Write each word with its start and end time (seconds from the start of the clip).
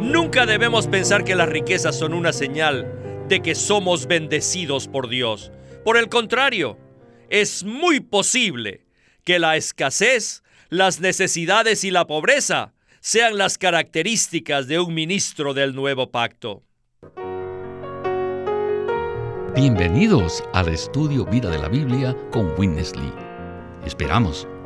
Nunca 0.00 0.46
debemos 0.46 0.86
pensar 0.86 1.24
que 1.24 1.34
las 1.34 1.48
riquezas 1.48 1.98
son 1.98 2.14
una 2.14 2.32
señal 2.32 3.26
de 3.28 3.42
que 3.42 3.54
somos 3.54 4.06
bendecidos 4.06 4.88
por 4.88 5.10
Dios. 5.10 5.52
Por 5.84 5.98
el 5.98 6.08
contrario, 6.08 6.78
es 7.28 7.64
muy 7.64 8.00
posible 8.00 8.86
que 9.24 9.38
la 9.38 9.56
escasez, 9.56 10.42
las 10.70 11.00
necesidades 11.00 11.84
y 11.84 11.90
la 11.90 12.06
pobreza 12.06 12.72
sean 13.00 13.36
las 13.36 13.58
características 13.58 14.68
de 14.68 14.80
un 14.80 14.94
ministro 14.94 15.52
del 15.52 15.74
nuevo 15.74 16.10
pacto. 16.10 16.62
Bienvenidos 19.54 20.42
al 20.54 20.68
estudio 20.70 21.26
Vida 21.26 21.50
de 21.50 21.58
la 21.58 21.68
Biblia 21.68 22.16
con 22.30 22.58
Witness 22.58 22.96
Lee. 22.96 23.12
Esperamos 23.84 24.48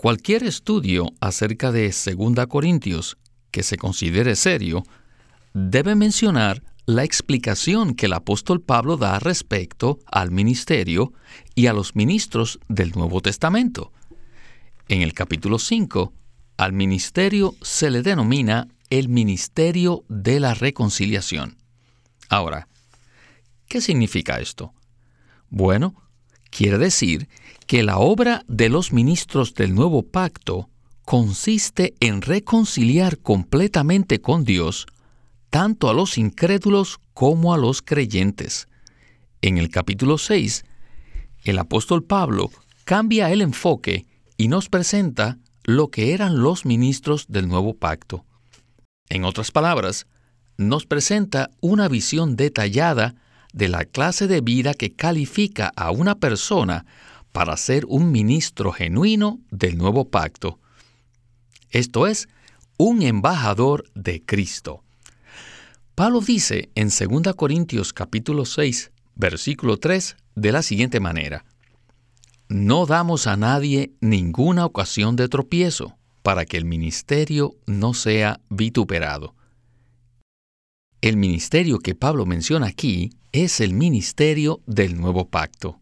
cualquier 0.00 0.44
estudio 0.44 1.12
acerca 1.20 1.72
de 1.72 1.92
2 1.92 2.46
Corintios 2.46 3.18
que 3.50 3.62
se 3.62 3.76
considere 3.76 4.34
serio 4.34 4.82
debe 5.52 5.94
mencionar 5.94 6.62
la 6.86 7.04
explicación 7.04 7.94
que 7.94 8.06
el 8.06 8.14
apóstol 8.14 8.62
Pablo 8.62 8.96
da 8.96 9.18
respecto 9.18 9.98
al 10.10 10.30
ministerio 10.30 11.12
y 11.54 11.66
a 11.66 11.74
los 11.74 11.96
ministros 11.96 12.60
del 12.66 12.92
Nuevo 12.92 13.20
Testamento. 13.20 13.92
En 14.88 15.02
el 15.02 15.12
capítulo 15.12 15.58
5, 15.58 16.14
al 16.56 16.72
ministerio 16.72 17.54
se 17.60 17.90
le 17.90 18.00
denomina 18.00 18.68
el 18.88 19.10
ministerio 19.10 20.06
de 20.08 20.40
la 20.40 20.54
reconciliación. 20.54 21.58
Ahora, 22.30 22.68
¿qué 23.68 23.82
significa 23.82 24.40
esto? 24.40 24.72
Bueno, 25.50 25.94
quiere 26.50 26.78
decir 26.78 27.28
que 27.66 27.82
la 27.82 27.98
obra 27.98 28.44
de 28.48 28.68
los 28.68 28.92
ministros 28.92 29.54
del 29.54 29.74
nuevo 29.74 30.02
pacto 30.02 30.68
consiste 31.04 31.94
en 32.00 32.22
reconciliar 32.22 33.18
completamente 33.18 34.20
con 34.20 34.44
Dios 34.44 34.86
tanto 35.50 35.88
a 35.88 35.94
los 35.94 36.16
incrédulos 36.16 37.00
como 37.12 37.52
a 37.52 37.58
los 37.58 37.82
creyentes. 37.82 38.68
En 39.42 39.58
el 39.58 39.68
capítulo 39.68 40.18
6, 40.18 40.64
el 41.44 41.58
apóstol 41.58 42.04
Pablo 42.04 42.50
cambia 42.84 43.30
el 43.30 43.42
enfoque 43.42 44.06
y 44.36 44.48
nos 44.48 44.68
presenta 44.68 45.38
lo 45.64 45.88
que 45.88 46.14
eran 46.14 46.40
los 46.40 46.64
ministros 46.64 47.26
del 47.28 47.48
nuevo 47.48 47.74
pacto. 47.74 48.24
En 49.08 49.24
otras 49.24 49.50
palabras, 49.50 50.06
nos 50.56 50.86
presenta 50.86 51.50
una 51.60 51.88
visión 51.88 52.36
detallada 52.36 53.14
de 53.52 53.68
la 53.68 53.84
clase 53.84 54.26
de 54.26 54.40
vida 54.40 54.74
que 54.74 54.92
califica 54.92 55.72
a 55.76 55.90
una 55.90 56.16
persona 56.16 56.86
para 57.32 57.56
ser 57.56 57.84
un 57.86 58.10
ministro 58.10 58.72
genuino 58.72 59.40
del 59.50 59.78
nuevo 59.78 60.08
pacto. 60.08 60.58
Esto 61.70 62.06
es, 62.06 62.28
un 62.76 63.02
embajador 63.02 63.84
de 63.94 64.24
Cristo. 64.24 64.82
Pablo 65.94 66.20
dice 66.20 66.70
en 66.74 66.88
2 66.88 67.34
Corintios 67.34 67.92
capítulo 67.92 68.44
6, 68.44 68.90
versículo 69.16 69.76
3 69.76 70.16
de 70.34 70.52
la 70.52 70.62
siguiente 70.62 70.98
manera: 70.98 71.44
No 72.48 72.86
damos 72.86 73.26
a 73.26 73.36
nadie 73.36 73.92
ninguna 74.00 74.64
ocasión 74.64 75.14
de 75.14 75.28
tropiezo 75.28 75.96
para 76.22 76.46
que 76.46 76.56
el 76.56 76.64
ministerio 76.64 77.54
no 77.66 77.94
sea 77.94 78.40
vituperado. 78.48 79.34
El 81.02 81.16
ministerio 81.16 81.78
que 81.78 81.94
Pablo 81.94 82.26
menciona 82.26 82.66
aquí 82.66 83.10
es 83.32 83.60
el 83.60 83.74
ministerio 83.74 84.60
del 84.66 85.00
nuevo 85.00 85.28
pacto. 85.28 85.80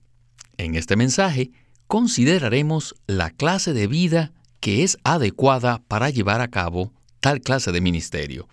En 0.58 0.74
este 0.74 0.96
mensaje 0.96 1.50
consideraremos 1.86 2.94
la 3.06 3.30
clase 3.30 3.72
de 3.72 3.86
vida 3.86 4.32
que 4.60 4.82
es 4.82 4.98
adecuada 5.04 5.82
para 5.88 6.10
llevar 6.10 6.40
a 6.40 6.48
cabo 6.48 6.92
tal 7.20 7.40
clase 7.40 7.72
de 7.72 7.80
ministerio. 7.80 8.48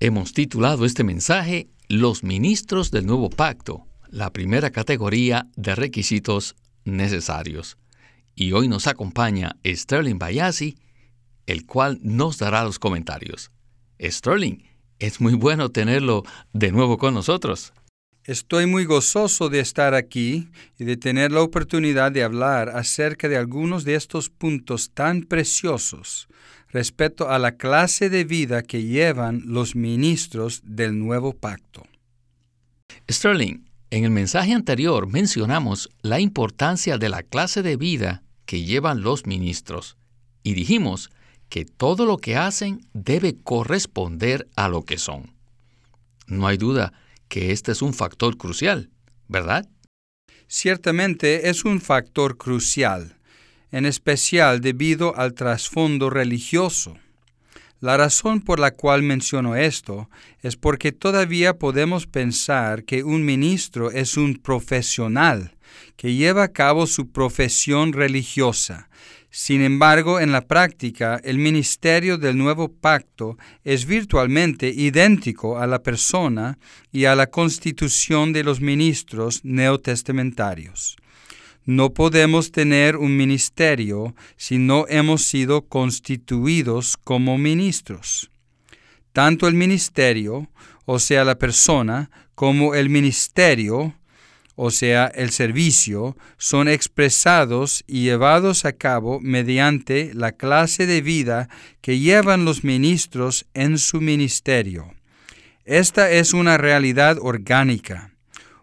Hemos 0.00 0.32
titulado 0.32 0.84
este 0.84 1.04
mensaje 1.04 1.68
Los 1.88 2.24
ministros 2.24 2.90
del 2.90 3.06
nuevo 3.06 3.30
pacto, 3.30 3.86
la 4.08 4.32
primera 4.32 4.70
categoría 4.70 5.48
de 5.56 5.74
requisitos 5.74 6.56
necesarios. 6.84 7.76
Y 8.34 8.52
hoy 8.52 8.66
nos 8.66 8.86
acompaña 8.86 9.56
Sterling 9.64 10.18
Bayasi, 10.18 10.76
el 11.46 11.66
cual 11.66 12.00
nos 12.02 12.38
dará 12.38 12.64
los 12.64 12.78
comentarios. 12.78 13.50
Sterling, 14.00 14.64
es 14.98 15.20
muy 15.20 15.34
bueno 15.34 15.68
tenerlo 15.70 16.24
de 16.52 16.72
nuevo 16.72 16.98
con 16.98 17.14
nosotros. 17.14 17.72
Estoy 18.24 18.66
muy 18.66 18.84
gozoso 18.84 19.48
de 19.48 19.58
estar 19.58 19.94
aquí 19.94 20.48
y 20.78 20.84
de 20.84 20.96
tener 20.96 21.32
la 21.32 21.42
oportunidad 21.42 22.12
de 22.12 22.22
hablar 22.22 22.68
acerca 22.68 23.28
de 23.28 23.36
algunos 23.36 23.82
de 23.82 23.96
estos 23.96 24.30
puntos 24.30 24.90
tan 24.90 25.22
preciosos 25.22 26.28
respecto 26.68 27.28
a 27.28 27.40
la 27.40 27.56
clase 27.56 28.10
de 28.10 28.22
vida 28.22 28.62
que 28.62 28.84
llevan 28.84 29.42
los 29.46 29.74
ministros 29.74 30.62
del 30.64 30.96
nuevo 31.00 31.32
pacto. 31.32 31.82
Sterling, 33.10 33.64
en 33.90 34.04
el 34.04 34.10
mensaje 34.10 34.52
anterior 34.52 35.08
mencionamos 35.08 35.90
la 36.02 36.20
importancia 36.20 36.98
de 36.98 37.08
la 37.08 37.24
clase 37.24 37.62
de 37.62 37.76
vida 37.76 38.22
que 38.46 38.62
llevan 38.62 39.02
los 39.02 39.26
ministros 39.26 39.96
y 40.44 40.54
dijimos 40.54 41.10
que 41.48 41.64
todo 41.64 42.06
lo 42.06 42.18
que 42.18 42.36
hacen 42.36 42.86
debe 42.94 43.34
corresponder 43.42 44.48
a 44.54 44.68
lo 44.68 44.84
que 44.84 44.96
son. 44.96 45.34
No 46.28 46.46
hay 46.46 46.56
duda 46.56 46.92
que 47.32 47.50
este 47.50 47.72
es 47.72 47.80
un 47.80 47.94
factor 47.94 48.36
crucial, 48.36 48.90
¿verdad? 49.26 49.66
Ciertamente 50.48 51.48
es 51.48 51.64
un 51.64 51.80
factor 51.80 52.36
crucial, 52.36 53.16
en 53.70 53.86
especial 53.86 54.60
debido 54.60 55.16
al 55.16 55.32
trasfondo 55.32 56.10
religioso. 56.10 56.98
La 57.80 57.96
razón 57.96 58.42
por 58.42 58.60
la 58.60 58.72
cual 58.72 59.02
menciono 59.02 59.56
esto 59.56 60.10
es 60.42 60.56
porque 60.56 60.92
todavía 60.92 61.58
podemos 61.58 62.06
pensar 62.06 62.84
que 62.84 63.02
un 63.02 63.24
ministro 63.24 63.90
es 63.90 64.18
un 64.18 64.34
profesional 64.34 65.56
que 65.96 66.12
lleva 66.12 66.42
a 66.42 66.52
cabo 66.52 66.86
su 66.86 67.12
profesión 67.12 67.94
religiosa, 67.94 68.90
sin 69.34 69.62
embargo, 69.62 70.20
en 70.20 70.30
la 70.30 70.42
práctica, 70.42 71.18
el 71.24 71.38
ministerio 71.38 72.18
del 72.18 72.36
nuevo 72.36 72.68
pacto 72.70 73.38
es 73.64 73.86
virtualmente 73.86 74.68
idéntico 74.68 75.58
a 75.58 75.66
la 75.66 75.82
persona 75.82 76.58
y 76.92 77.06
a 77.06 77.14
la 77.14 77.28
constitución 77.28 78.34
de 78.34 78.44
los 78.44 78.60
ministros 78.60 79.40
neotestamentarios. 79.42 80.96
No 81.64 81.94
podemos 81.94 82.52
tener 82.52 82.98
un 82.98 83.16
ministerio 83.16 84.14
si 84.36 84.58
no 84.58 84.84
hemos 84.90 85.22
sido 85.22 85.62
constituidos 85.62 86.98
como 87.02 87.38
ministros. 87.38 88.30
Tanto 89.14 89.48
el 89.48 89.54
ministerio, 89.54 90.50
o 90.84 90.98
sea 90.98 91.24
la 91.24 91.38
persona, 91.38 92.10
como 92.34 92.74
el 92.74 92.90
ministerio, 92.90 93.94
o 94.54 94.70
sea, 94.70 95.06
el 95.06 95.30
servicio, 95.30 96.16
son 96.36 96.68
expresados 96.68 97.84
y 97.86 98.02
llevados 98.02 98.64
a 98.64 98.72
cabo 98.72 99.18
mediante 99.20 100.12
la 100.14 100.32
clase 100.32 100.86
de 100.86 101.00
vida 101.00 101.48
que 101.80 101.98
llevan 101.98 102.44
los 102.44 102.64
ministros 102.64 103.46
en 103.54 103.78
su 103.78 104.00
ministerio. 104.00 104.94
Esta 105.64 106.10
es 106.10 106.34
una 106.34 106.58
realidad 106.58 107.18
orgánica. 107.20 108.12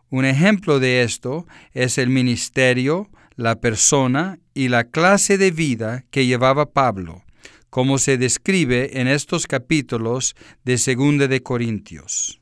Un 0.10 0.26
ejemplo 0.26 0.80
de 0.80 1.04
esto 1.04 1.48
es 1.74 1.98
el 1.98 2.10
ministerio, 2.10 3.10
la 3.36 3.60
persona 3.60 4.40
y 4.54 4.68
la 4.68 4.84
clase 4.84 5.38
de 5.38 5.52
vida 5.52 6.06
que 6.12 6.26
llevaba 6.26 6.72
Pablo, 6.72 7.24
como 7.70 7.98
se 7.98 8.18
describe 8.18 9.00
en 9.00 9.08
estos 9.08 9.48
capítulos 9.48 10.36
de 10.66 10.74
2 10.74 11.30
de 11.30 11.42
Corintios. 11.42 12.42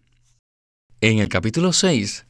En 1.00 1.19
el 1.19 1.29
capítulo 1.29 1.73
6 1.73 2.26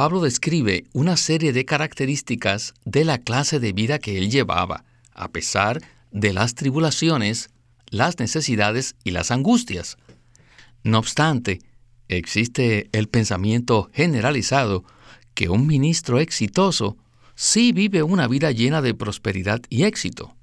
Pablo 0.00 0.22
describe 0.22 0.84
una 0.94 1.18
serie 1.18 1.52
de 1.52 1.66
características 1.66 2.72
de 2.86 3.04
la 3.04 3.18
clase 3.18 3.60
de 3.60 3.74
vida 3.74 3.98
que 3.98 4.16
él 4.16 4.30
llevaba, 4.30 4.86
a 5.12 5.28
pesar 5.28 5.82
de 6.10 6.32
las 6.32 6.54
tribulaciones, 6.54 7.50
las 7.90 8.18
necesidades 8.18 8.96
y 9.04 9.10
las 9.10 9.30
angustias. 9.30 9.98
No 10.84 11.00
obstante, 11.00 11.58
existe 12.08 12.88
el 12.92 13.10
pensamiento 13.10 13.90
generalizado 13.92 14.84
que 15.34 15.50
un 15.50 15.66
ministro 15.66 16.18
exitoso 16.18 16.96
sí 17.34 17.72
vive 17.72 18.02
una 18.02 18.26
vida 18.26 18.52
llena 18.52 18.80
de 18.80 18.94
prosperidad 18.94 19.60
y 19.68 19.82
éxito. 19.82 20.34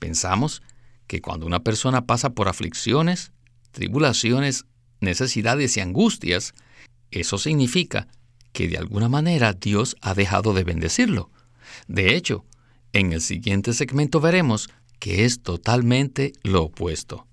Pensamos 0.00 0.60
que 1.06 1.22
cuando 1.22 1.46
una 1.46 1.60
persona 1.60 2.04
pasa 2.04 2.34
por 2.34 2.46
aflicciones, 2.46 3.32
tribulaciones 3.70 4.66
necesidades 5.00 5.78
y 5.78 5.80
angustias, 5.80 6.52
eso 7.10 7.38
significa 7.38 8.06
que 8.52 8.68
de 8.68 8.78
alguna 8.78 9.08
manera 9.08 9.52
Dios 9.52 9.96
ha 10.00 10.14
dejado 10.14 10.52
de 10.54 10.64
bendecirlo. 10.64 11.30
De 11.88 12.14
hecho, 12.14 12.44
en 12.92 13.12
el 13.12 13.20
siguiente 13.20 13.72
segmento 13.72 14.20
veremos 14.20 14.68
que 14.98 15.24
es 15.24 15.42
totalmente 15.42 16.32
lo 16.42 16.64
opuesto. 16.64 17.26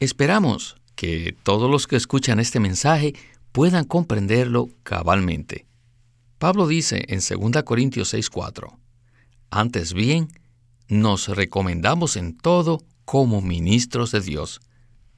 Esperamos 0.00 0.76
que 0.96 1.34
todos 1.42 1.70
los 1.70 1.86
que 1.86 1.96
escuchan 1.96 2.40
este 2.40 2.60
mensaje 2.60 3.14
puedan 3.52 3.84
comprenderlo 3.84 4.68
cabalmente. 4.82 5.66
Pablo 6.38 6.66
dice 6.66 7.04
en 7.08 7.20
2 7.20 7.62
Corintios 7.62 8.12
6:4, 8.12 8.76
Antes 9.50 9.94
bien, 9.94 10.28
nos 10.88 11.28
recomendamos 11.28 12.16
en 12.16 12.36
todo 12.36 12.82
como 13.04 13.40
ministros 13.40 14.10
de 14.10 14.20
Dios, 14.20 14.60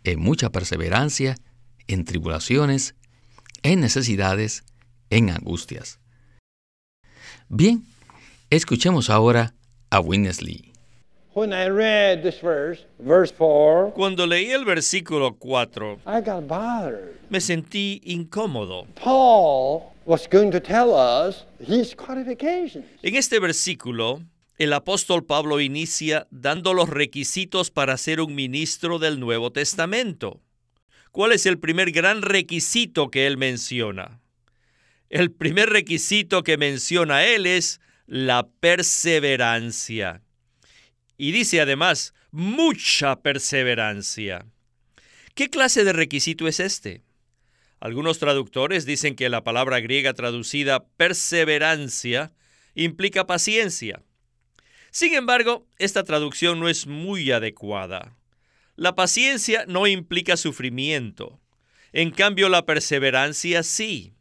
en 0.04 0.20
mucha 0.20 0.50
perseverancia, 0.50 1.36
en 1.88 2.04
tribulaciones, 2.04 2.94
en 3.62 3.80
necesidades, 3.80 4.64
en 5.10 5.30
angustias. 5.30 6.00
Bien, 7.48 7.84
escuchemos 8.50 9.10
ahora 9.10 9.54
a 9.90 10.00
Winnesley. 10.00 10.72
Cuando 13.94 14.26
leí 14.26 14.50
el 14.50 14.64
versículo 14.64 15.34
4, 15.34 15.98
me 17.28 17.40
sentí 17.40 18.00
incómodo. 18.04 18.86
En 23.02 23.16
este 23.16 23.38
versículo, 23.38 24.22
el 24.58 24.72
apóstol 24.72 25.24
Pablo 25.24 25.60
inicia 25.60 26.26
dando 26.30 26.72
los 26.72 26.88
requisitos 26.88 27.70
para 27.70 27.98
ser 27.98 28.22
un 28.22 28.34
ministro 28.34 28.98
del 28.98 29.20
Nuevo 29.20 29.52
Testamento. 29.52 30.40
¿Cuál 31.12 31.32
es 31.32 31.44
el 31.44 31.58
primer 31.58 31.90
gran 31.90 32.22
requisito 32.22 33.10
que 33.10 33.26
él 33.26 33.36
menciona? 33.36 34.20
El 35.08 35.30
primer 35.30 35.70
requisito 35.70 36.42
que 36.42 36.56
menciona 36.56 37.24
él 37.24 37.46
es 37.46 37.80
la 38.06 38.48
perseverancia. 38.60 40.22
Y 41.16 41.32
dice 41.32 41.60
además, 41.60 42.14
mucha 42.30 43.20
perseverancia. 43.22 44.46
¿Qué 45.34 45.48
clase 45.48 45.84
de 45.84 45.92
requisito 45.92 46.48
es 46.48 46.60
este? 46.60 47.04
Algunos 47.78 48.18
traductores 48.18 48.86
dicen 48.86 49.14
que 49.14 49.28
la 49.28 49.44
palabra 49.44 49.80
griega 49.80 50.14
traducida 50.14 50.86
perseverancia 50.96 52.32
implica 52.74 53.26
paciencia. 53.26 54.02
Sin 54.90 55.14
embargo, 55.14 55.66
esta 55.78 56.04
traducción 56.04 56.58
no 56.58 56.68
es 56.68 56.86
muy 56.86 57.30
adecuada. 57.30 58.16
La 58.76 58.94
paciencia 58.94 59.64
no 59.68 59.86
implica 59.86 60.36
sufrimiento. 60.36 61.40
En 61.92 62.10
cambio, 62.10 62.48
la 62.48 62.66
perseverancia 62.66 63.62
sí. 63.62 64.15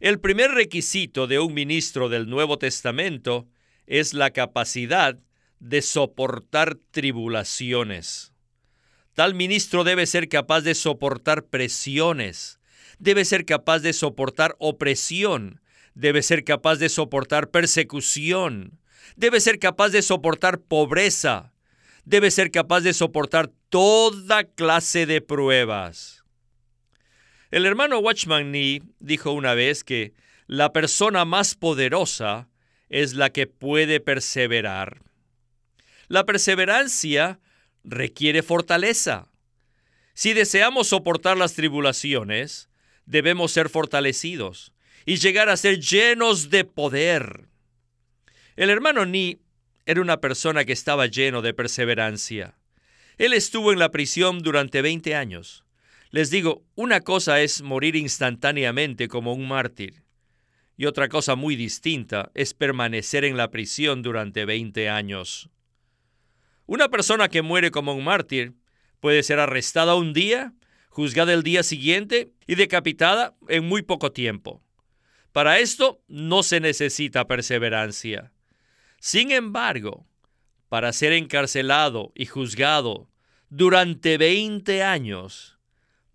El 0.00 0.20
primer 0.20 0.50
requisito 0.50 1.26
de 1.26 1.38
un 1.38 1.54
ministro 1.54 2.10
del 2.10 2.28
Nuevo 2.28 2.58
Testamento 2.58 3.48
es 3.86 4.12
la 4.12 4.30
capacidad 4.30 5.18
de 5.58 5.80
soportar 5.80 6.76
tribulaciones. 6.90 8.32
Tal 9.14 9.34
ministro 9.34 9.84
debe 9.84 10.04
ser 10.04 10.28
capaz 10.28 10.60
de 10.60 10.74
soportar 10.74 11.46
presiones, 11.46 12.60
debe 12.98 13.24
ser 13.24 13.46
capaz 13.46 13.78
de 13.78 13.94
soportar 13.94 14.54
opresión, 14.58 15.62
debe 15.94 16.22
ser 16.22 16.44
capaz 16.44 16.76
de 16.76 16.90
soportar 16.90 17.50
persecución, 17.50 18.78
debe 19.16 19.40
ser 19.40 19.58
capaz 19.58 19.88
de 19.88 20.02
soportar 20.02 20.60
pobreza, 20.60 21.54
debe 22.04 22.30
ser 22.30 22.50
capaz 22.50 22.82
de 22.82 22.92
soportar 22.92 23.50
toda 23.70 24.44
clase 24.44 25.06
de 25.06 25.22
pruebas. 25.22 26.25
El 27.56 27.64
hermano 27.64 28.00
Watchman 28.00 28.52
Nee 28.52 28.82
dijo 29.00 29.32
una 29.32 29.54
vez 29.54 29.82
que 29.82 30.12
la 30.46 30.74
persona 30.74 31.24
más 31.24 31.54
poderosa 31.54 32.50
es 32.90 33.14
la 33.14 33.30
que 33.30 33.46
puede 33.46 33.98
perseverar. 33.98 35.00
La 36.08 36.26
perseverancia 36.26 37.40
requiere 37.82 38.42
fortaleza. 38.42 39.32
Si 40.12 40.34
deseamos 40.34 40.88
soportar 40.88 41.38
las 41.38 41.54
tribulaciones, 41.54 42.68
debemos 43.06 43.52
ser 43.52 43.70
fortalecidos 43.70 44.74
y 45.06 45.16
llegar 45.16 45.48
a 45.48 45.56
ser 45.56 45.80
llenos 45.80 46.50
de 46.50 46.66
poder. 46.66 47.48
El 48.56 48.68
hermano 48.68 49.06
Ni 49.06 49.38
era 49.86 50.02
una 50.02 50.20
persona 50.20 50.66
que 50.66 50.74
estaba 50.74 51.06
lleno 51.06 51.40
de 51.40 51.54
perseverancia. 51.54 52.58
Él 53.16 53.32
estuvo 53.32 53.72
en 53.72 53.78
la 53.78 53.90
prisión 53.90 54.40
durante 54.40 54.82
20 54.82 55.14
años. 55.14 55.65
Les 56.16 56.30
digo, 56.30 56.64
una 56.76 57.02
cosa 57.02 57.42
es 57.42 57.60
morir 57.60 57.94
instantáneamente 57.94 59.06
como 59.06 59.34
un 59.34 59.46
mártir, 59.46 60.02
y 60.78 60.86
otra 60.86 61.10
cosa 61.10 61.36
muy 61.36 61.56
distinta 61.56 62.30
es 62.32 62.54
permanecer 62.54 63.26
en 63.26 63.36
la 63.36 63.50
prisión 63.50 64.00
durante 64.00 64.46
20 64.46 64.88
años. 64.88 65.50
Una 66.64 66.88
persona 66.88 67.28
que 67.28 67.42
muere 67.42 67.70
como 67.70 67.92
un 67.92 68.04
mártir 68.04 68.54
puede 68.98 69.22
ser 69.22 69.40
arrestada 69.40 69.94
un 69.94 70.14
día, 70.14 70.54
juzgada 70.88 71.34
el 71.34 71.42
día 71.42 71.62
siguiente 71.62 72.32
y 72.46 72.54
decapitada 72.54 73.36
en 73.48 73.66
muy 73.66 73.82
poco 73.82 74.10
tiempo. 74.10 74.62
Para 75.32 75.58
esto 75.58 76.00
no 76.08 76.42
se 76.42 76.60
necesita 76.60 77.26
perseverancia. 77.26 78.32
Sin 79.00 79.32
embargo, 79.32 80.06
para 80.70 80.94
ser 80.94 81.12
encarcelado 81.12 82.12
y 82.14 82.24
juzgado 82.24 83.10
durante 83.50 84.16
20 84.16 84.82
años, 84.82 85.55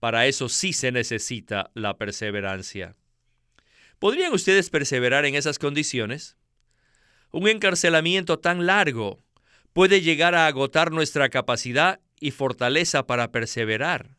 para 0.02 0.26
eso 0.26 0.50
sí 0.50 0.74
se 0.74 0.92
necesita 0.92 1.70
la 1.76 1.96
perseverancia. 1.96 2.96
¿Podrían 4.00 4.34
ustedes 4.34 4.72
perseverar 4.72 5.26
en 5.26 5.36
esas 5.36 5.60
condiciones? 5.60 6.38
Un 7.30 7.48
encarcelamiento 7.48 8.40
tan 8.40 8.66
largo 8.66 9.24
puede 9.74 10.02
llegar 10.02 10.34
a 10.34 10.48
agotar 10.48 10.92
nuestra 10.92 11.30
capacidad 11.30 12.00
y 12.20 12.32
fortaleza 12.32 13.06
para 13.06 13.32
perseverar. 13.32 14.18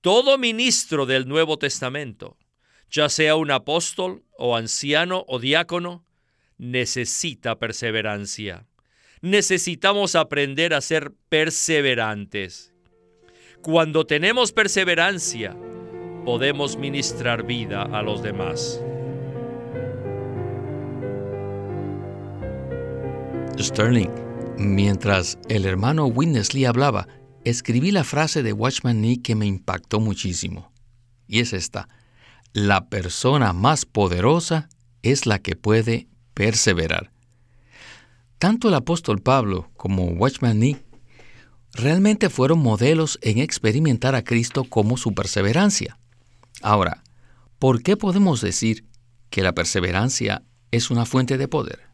Todo 0.00 0.38
ministro 0.38 1.06
del 1.06 1.26
Nuevo 1.26 1.58
Testamento, 1.58 2.38
ya 2.88 3.08
sea 3.08 3.34
un 3.34 3.50
apóstol 3.50 4.22
o 4.38 4.56
anciano 4.56 5.24
o 5.26 5.40
diácono, 5.40 6.06
necesita 6.56 7.58
perseverancia. 7.58 8.68
Necesitamos 9.22 10.14
aprender 10.14 10.72
a 10.72 10.80
ser 10.80 11.12
perseverantes. 11.28 12.71
Cuando 13.62 14.04
tenemos 14.04 14.50
perseverancia, 14.50 15.56
podemos 16.24 16.76
ministrar 16.76 17.46
vida 17.46 17.84
a 17.84 18.02
los 18.02 18.20
demás. 18.20 18.82
Sterling, 23.56 24.10
mientras 24.58 25.38
el 25.48 25.64
hermano 25.64 26.06
Winnesley 26.06 26.64
hablaba, 26.64 27.06
escribí 27.44 27.92
la 27.92 28.02
frase 28.02 28.42
de 28.42 28.52
Watchman 28.52 29.00
Nee 29.00 29.22
que 29.22 29.36
me 29.36 29.46
impactó 29.46 30.00
muchísimo. 30.00 30.72
Y 31.28 31.38
es 31.38 31.52
esta, 31.52 31.88
la 32.52 32.88
persona 32.88 33.52
más 33.52 33.86
poderosa 33.86 34.70
es 35.02 35.24
la 35.24 35.38
que 35.38 35.54
puede 35.54 36.08
perseverar. 36.34 37.12
Tanto 38.40 38.66
el 38.66 38.74
apóstol 38.74 39.20
Pablo 39.20 39.70
como 39.76 40.06
Watchman 40.06 40.58
Nee 40.58 40.82
realmente 41.74 42.30
fueron 42.30 42.60
modelos 42.60 43.18
en 43.22 43.38
experimentar 43.38 44.14
a 44.14 44.24
Cristo 44.24 44.64
como 44.64 44.96
su 44.96 45.14
perseverancia. 45.14 45.98
Ahora, 46.60 47.02
¿por 47.58 47.82
qué 47.82 47.96
podemos 47.96 48.40
decir 48.40 48.86
que 49.30 49.42
la 49.42 49.54
perseverancia 49.54 50.42
es 50.70 50.90
una 50.90 51.06
fuente 51.06 51.38
de 51.38 51.48
poder? 51.48 51.92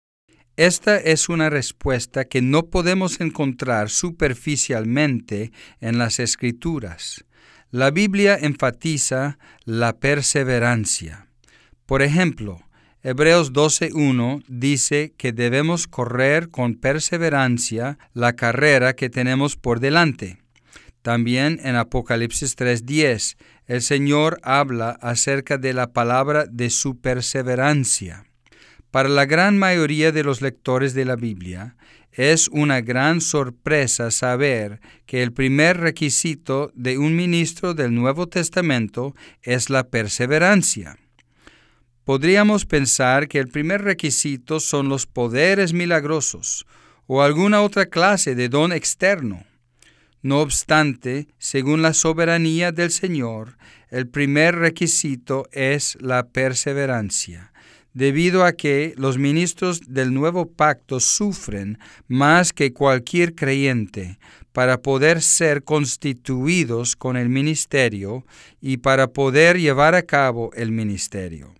Esta 0.57 0.97
es 0.97 1.29
una 1.29 1.51
respuesta 1.51 2.25
que 2.25 2.43
no 2.43 2.67
podemos 2.67 3.21
encontrar 3.21 3.91
superficialmente 3.91 5.53
en 5.81 5.99
las 5.99 6.19
escrituras. 6.19 7.25
La 7.71 7.93
Biblia 7.93 8.37
enfatiza 8.41 9.39
la 9.65 10.01
perseverancia. 10.01 11.29
Por 11.87 12.03
ejemplo, 12.03 12.61
Hebreos 13.03 13.53
12.1 13.53 14.43
dice 14.49 15.13
que 15.17 15.33
debemos 15.33 15.87
correr 15.87 16.51
con 16.51 16.75
perseverancia 16.75 17.97
la 18.13 18.33
carrera 18.33 18.95
que 18.95 19.09
tenemos 19.09 19.57
por 19.57 19.79
delante. 19.79 20.39
También 21.03 21.61
en 21.63 21.77
Apocalipsis 21.77 22.57
3.10 22.57 23.37
el 23.67 23.83
Señor 23.83 24.41
habla 24.43 24.91
acerca 25.01 25.59
de 25.59 25.75
la 25.75 25.93
palabra 25.93 26.47
de 26.51 26.71
su 26.71 27.01
perseverancia. 27.01 28.25
Para 28.91 29.09
la 29.09 29.27
gran 29.27 29.59
mayoría 29.59 30.11
de 30.11 30.25
los 30.25 30.43
lectores 30.43 30.93
de 30.95 31.05
la 31.05 31.15
Biblia, 31.15 31.77
es 32.11 32.49
una 32.49 32.81
gran 32.81 33.21
sorpresa 33.21 34.11
saber 34.11 34.81
que 35.07 35.23
el 35.23 35.33
primer 35.33 35.77
requisito 35.77 36.73
de 36.75 36.99
un 36.99 37.15
ministro 37.15 37.75
del 37.75 37.95
Nuevo 37.95 38.27
Testamento 38.27 39.15
es 39.43 39.71
la 39.71 39.85
perseverancia. 39.89 40.99
Podríamos 42.09 42.65
pensar 42.65 43.29
que 43.29 43.39
el 43.39 43.49
primer 43.49 43.83
requisito 43.83 44.61
son 44.61 44.89
los 44.89 45.05
poderes 45.05 45.75
milagrosos 45.75 46.65
o 47.07 47.21
alguna 47.21 47.61
otra 47.61 47.85
clase 47.85 48.35
de 48.35 48.49
don 48.49 48.73
externo. 48.73 49.45
No 50.23 50.41
obstante, 50.41 51.29
según 51.37 51.83
la 51.83 51.93
soberanía 51.93 52.73
del 52.73 52.93
Señor, 52.93 53.59
el 53.91 54.09
primer 54.09 54.55
requisito 54.55 55.51
es 55.53 55.99
la 56.01 56.29
perseverancia, 56.29 57.53
debido 57.93 58.47
a 58.47 58.53
que 58.53 58.95
los 58.97 59.19
ministros 59.19 59.83
del 59.87 60.15
nuevo 60.15 60.51
pacto 60.51 61.01
sufren 61.01 61.79
más 62.07 62.55
que 62.55 62.73
cualquier 62.73 63.35
creyente 63.35 64.19
para 64.53 64.81
poder 64.81 65.21
ser 65.21 65.63
constituidos 65.63 66.97
con 66.97 67.19
el 67.19 67.29
ministerio 67.29 68.25
y 68.63 68.79
para 68.79 69.09
poder 69.09 69.59
llevar 69.59 69.95
a 69.95 70.05
cabo 70.05 70.51
el 70.55 70.73
ministerio. 70.73 71.53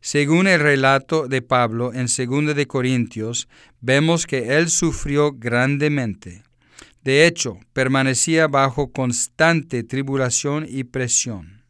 Según 0.00 0.46
el 0.46 0.60
relato 0.60 1.28
de 1.28 1.42
Pablo 1.42 1.92
en 1.92 2.06
2 2.06 2.56
de 2.56 2.66
Corintios, 2.66 3.48
vemos 3.82 4.26
que 4.26 4.56
él 4.56 4.70
sufrió 4.70 5.32
grandemente. 5.32 6.42
De 7.04 7.26
hecho, 7.26 7.58
permanecía 7.74 8.46
bajo 8.46 8.92
constante 8.92 9.82
tribulación 9.84 10.66
y 10.66 10.84
presión. 10.84 11.64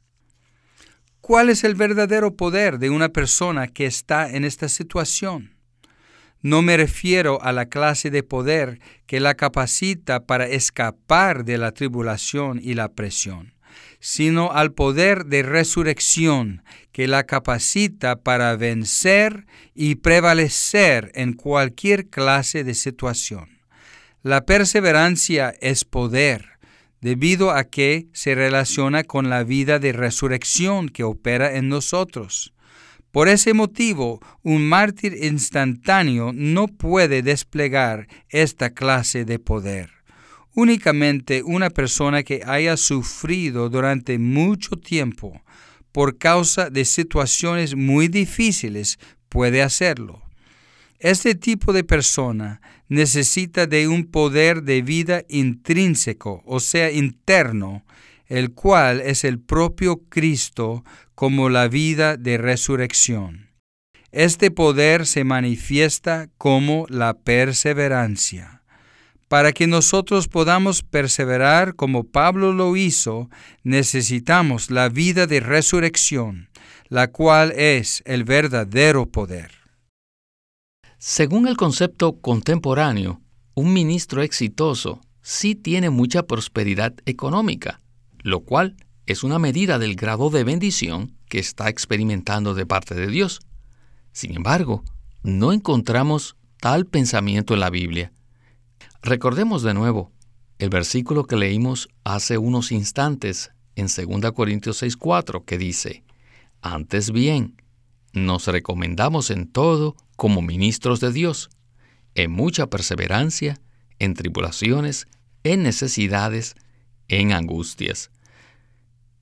¿Cuál 1.21 1.51
es 1.51 1.65
el 1.65 1.75
verdadero 1.75 2.37
poder 2.37 2.79
de 2.79 2.91
una 2.91 3.09
persona 3.09 3.67
que 3.67 3.87
está 3.87 4.31
en 4.31 4.45
esta 4.45 4.69
situación? 4.69 5.57
No 6.41 6.63
me 6.63 6.77
refiero 6.77 7.43
a 7.43 7.53
la 7.53 7.67
clase 7.67 8.11
de 8.11 8.23
poder 8.23 8.81
que 9.07 9.21
la 9.21 9.35
capacita 9.35 10.25
para 10.25 10.47
escapar 10.47 11.45
de 11.45 11.59
la 11.59 11.73
tribulación 11.73 12.61
y 12.63 12.75
la 12.75 12.89
presión 12.93 13.55
sino 14.01 14.51
al 14.53 14.73
poder 14.73 15.27
de 15.27 15.43
resurrección 15.43 16.65
que 16.91 17.07
la 17.07 17.25
capacita 17.25 18.17
para 18.17 18.57
vencer 18.57 19.47
y 19.75 19.97
prevalecer 19.97 21.13
en 21.15 21.35
cualquier 21.35 22.09
clase 22.09 22.65
de 22.65 22.75
situación. 22.75 23.61
La 24.23 24.45
perseverancia 24.45 25.55
es 25.61 25.85
poder, 25.85 26.47
debido 27.01 27.53
a 27.53 27.65
que 27.65 28.09
se 28.13 28.35
relaciona 28.35 29.05
con 29.05 29.31
la 29.31 29.45
vida 29.45 29.79
de 29.79 29.93
resurrección 29.93 30.89
que 30.89 31.05
opera 31.05 31.57
en 31.57 31.69
nosotros. 31.69 32.53
Por 33.13 33.29
ese 33.29 33.55
motivo, 33.55 34.21
un 34.43 34.69
mártir 34.69 35.17
instantáneo 35.25 36.33
no 36.33 36.69
puede 36.69 37.23
desplegar 37.23 38.07
esta 38.29 38.71
clase 38.71 39.25
de 39.25 39.39
poder. 39.39 40.00
Únicamente 40.55 41.43
una 41.45 41.71
persona 41.71 42.23
que 42.23 42.43
haya 42.45 42.77
sufrido 42.77 43.69
durante 43.69 44.19
mucho 44.19 44.77
tiempo 44.77 45.43
por 45.93 46.19
causa 46.19 46.71
de 46.71 46.85
situaciones 46.85 47.75
muy 47.75 48.09
difíciles 48.09 48.99
puede 49.29 49.63
hacerlo. 49.63 50.23
Este 50.99 51.35
tipo 51.35 51.73
de 51.73 51.85
persona 51.85 52.61
necesita 52.89 53.67
de 53.67 53.89
un 53.89 54.05
poder 54.05 54.63
de 54.65 54.83
vida 54.83 55.23
intrínseco, 55.29 56.43
o 56.45 56.61
sea, 56.61 56.91
interno, 56.91 57.85
el 58.27 58.53
cual 58.53 59.01
es 59.01 59.25
el 59.25 59.41
propio 59.41 60.03
Cristo 60.09 60.85
como 61.15 61.49
la 61.49 61.69
vida 61.69 62.17
de 62.17 62.39
resurrección. 62.39 63.51
Este 64.13 64.51
poder 64.51 65.07
se 65.07 65.25
manifiesta 65.25 66.29
como 66.37 66.87
la 66.89 67.15
perseverancia. 67.15 68.60
Para 69.31 69.53
que 69.53 69.69
nosotros 69.69 70.27
podamos 70.27 70.83
perseverar 70.83 71.77
como 71.77 72.03
Pablo 72.03 72.53
lo 72.53 72.75
hizo, 72.75 73.31
necesitamos 73.63 74.73
la 74.73 74.89
vida 74.89 75.29
de 75.29 75.39
resurrección, 75.39 76.49
la 76.89 77.13
cual 77.13 77.53
es 77.53 78.03
el 78.07 78.25
verdadero 78.25 79.07
poder. 79.07 79.53
Según 80.99 81.47
el 81.47 81.57
concepto 81.57 82.21
contemporáneo, 82.21 83.21
un 83.55 83.73
ministro 83.73 84.23
exitoso 84.23 85.01
sí 85.23 85.55
tiene 85.55 85.91
mucha 85.91 86.25
prosperidad 86.25 86.95
económica, 87.07 87.81
lo 88.25 88.41
cual 88.41 88.75
es 89.07 89.23
una 89.23 89.39
medida 89.39 89.79
del 89.79 89.95
grado 89.95 90.31
de 90.31 90.43
bendición 90.43 91.15
que 91.29 91.39
está 91.39 91.69
experimentando 91.69 92.55
de 92.55 92.67
parte 92.67 92.97
de 92.97 93.07
Dios. 93.07 93.39
Sin 94.11 94.35
embargo, 94.35 94.83
no 95.23 95.53
encontramos 95.53 96.35
tal 96.59 96.85
pensamiento 96.85 97.55
en 97.55 97.61
la 97.61 97.71
Biblia. 97.71 98.11
Recordemos 99.03 99.63
de 99.63 99.73
nuevo 99.73 100.13
el 100.59 100.69
versículo 100.69 101.25
que 101.25 101.37
leímos 101.37 101.89
hace 102.05 102.37
unos 102.37 102.71
instantes 102.71 103.51
en 103.75 103.87
2 103.87 104.33
Corintios 104.33 104.83
6:4 104.83 105.45
que 105.47 105.57
dice, 105.57 106.05
Antes 106.61 107.11
bien, 107.11 107.57
nos 108.13 108.47
recomendamos 108.47 109.31
en 109.31 109.47
todo 109.51 109.97
como 110.17 110.43
ministros 110.43 111.01
de 111.01 111.13
Dios, 111.13 111.49
en 112.15 112.31
mucha 112.31 112.67
perseverancia, 112.67 113.59
en 113.99 114.13
tribulaciones, 114.13 115.07
en 115.45 115.63
necesidades, 115.63 116.55
en 117.09 117.33
angustias. 117.33 118.11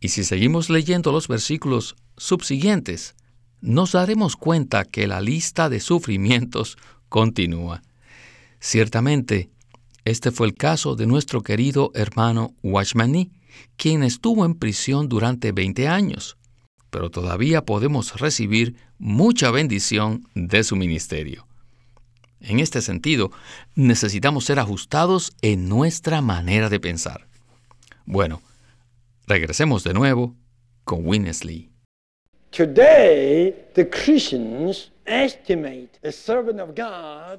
Y 0.00 0.08
si 0.08 0.24
seguimos 0.24 0.70
leyendo 0.70 1.12
los 1.12 1.28
versículos 1.28 1.94
subsiguientes, 2.16 3.14
nos 3.60 3.92
daremos 3.92 4.34
cuenta 4.34 4.84
que 4.84 5.06
la 5.06 5.20
lista 5.20 5.68
de 5.68 5.78
sufrimientos 5.78 6.78
continúa. 7.08 7.82
Ciertamente, 8.58 9.50
este 10.08 10.30
fue 10.30 10.46
el 10.46 10.54
caso 10.54 10.96
de 10.96 11.06
nuestro 11.06 11.42
querido 11.42 11.90
hermano 11.94 12.54
Watchman 12.62 13.30
quien 13.76 14.02
estuvo 14.02 14.44
en 14.44 14.54
prisión 14.54 15.08
durante 15.08 15.52
20 15.52 15.88
años, 15.88 16.36
pero 16.90 17.10
todavía 17.10 17.64
podemos 17.64 18.18
recibir 18.20 18.76
mucha 18.98 19.50
bendición 19.50 20.24
de 20.34 20.64
su 20.64 20.76
ministerio. 20.76 21.46
En 22.40 22.60
este 22.60 22.82
sentido, 22.82 23.32
necesitamos 23.74 24.44
ser 24.44 24.58
ajustados 24.60 25.32
en 25.42 25.68
nuestra 25.68 26.20
manera 26.22 26.68
de 26.68 26.78
pensar. 26.78 27.26
Bueno, 28.06 28.42
regresemos 29.26 29.82
de 29.84 29.92
nuevo 29.92 30.36
con 30.84 31.06
Winnesley. 31.06 31.70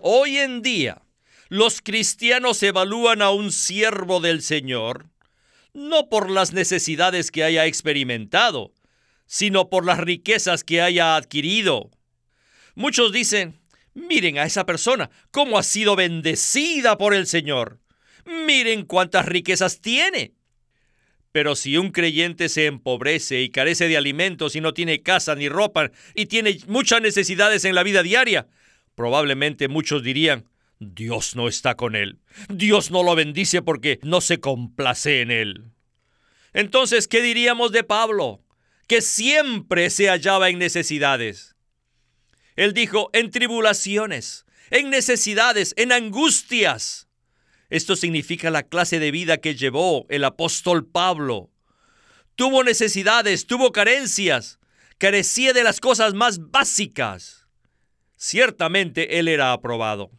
Hoy 0.02 0.38
en 0.38 0.62
día, 0.62 1.02
los 1.50 1.82
cristianos 1.82 2.64
evalúan 2.64 3.22
a 3.22 3.32
un 3.32 3.52
siervo 3.52 4.20
del 4.20 4.42
Señor 4.42 5.10
no 5.74 6.10
por 6.10 6.30
las 6.30 6.54
necesidades 6.54 7.32
que 7.32 7.44
haya 7.44 7.66
experimentado, 7.66 8.74
sino 9.26 9.70
por 9.70 9.86
las 9.86 10.00
riquezas 10.00 10.64
que 10.64 10.82
haya 10.82 11.16
adquirido. 11.16 11.92
Muchos 12.76 13.12
dicen, 13.12 13.60
miren 13.94 14.38
a 14.38 14.44
esa 14.44 14.66
persona, 14.66 15.10
cómo 15.32 15.58
ha 15.58 15.64
sido 15.64 15.96
bendecida 15.96 16.98
por 16.98 17.14
el 17.14 17.28
Señor. 17.28 17.80
Miren 18.26 18.86
cuántas 18.86 19.26
riquezas 19.26 19.82
tiene. 19.82 20.34
Pero 21.32 21.56
si 21.56 21.78
un 21.78 21.92
creyente 21.92 22.50
se 22.50 22.66
empobrece 22.66 23.42
y 23.42 23.50
carece 23.50 23.88
de 23.88 23.98
alimentos 23.98 24.56
y 24.56 24.62
no 24.62 24.74
tiene 24.74 25.04
casa 25.04 25.36
ni 25.36 25.48
ropa 25.48 25.92
y 26.16 26.26
tiene 26.26 26.58
muchas 26.68 27.02
necesidades 27.02 27.66
en 27.66 27.76
la 27.76 27.84
vida 27.84 28.02
diaria, 28.02 28.48
probablemente 28.96 29.68
muchos 29.68 30.02
dirían, 30.02 30.46
Dios 30.80 31.36
no 31.36 31.50
está 31.50 31.76
con 31.76 31.96
él. 31.96 32.20
Dios 32.48 32.90
no 32.90 33.04
lo 33.04 33.14
bendice 33.14 33.62
porque 33.62 34.00
no 34.04 34.22
se 34.22 34.40
complace 34.40 35.22
en 35.22 35.30
él. 35.30 35.72
Entonces, 36.54 37.08
¿qué 37.08 37.22
diríamos 37.22 37.72
de 37.72 37.84
Pablo? 37.84 38.44
Que 38.88 39.02
siempre 39.02 39.90
se 39.90 40.08
hallaba 40.08 40.50
en 40.50 40.58
necesidades. 40.58 41.56
Él 42.56 42.74
dijo, 42.74 43.10
en 43.14 43.30
tribulaciones, 43.30 44.46
en 44.72 44.90
necesidades, 44.90 45.74
en 45.78 45.92
angustias. 45.92 47.08
Esto 47.70 47.96
significa 47.96 48.50
la 48.50 48.64
clase 48.64 49.00
de 49.00 49.12
vida 49.12 49.38
que 49.38 49.56
llevó 49.56 50.06
el 50.10 50.24
apóstol 50.24 50.88
Pablo. 50.88 51.52
Tuvo 52.36 52.64
necesidades, 52.64 53.46
tuvo 53.46 53.72
carencias, 53.74 54.60
carecía 54.98 55.52
de 55.54 55.64
las 55.64 55.82
cosas 55.82 56.14
más 56.14 56.52
básicas. 56.52 57.48
Ciertamente 58.16 59.20
él 59.20 59.28
era 59.28 59.52
aprobado. 59.52 60.12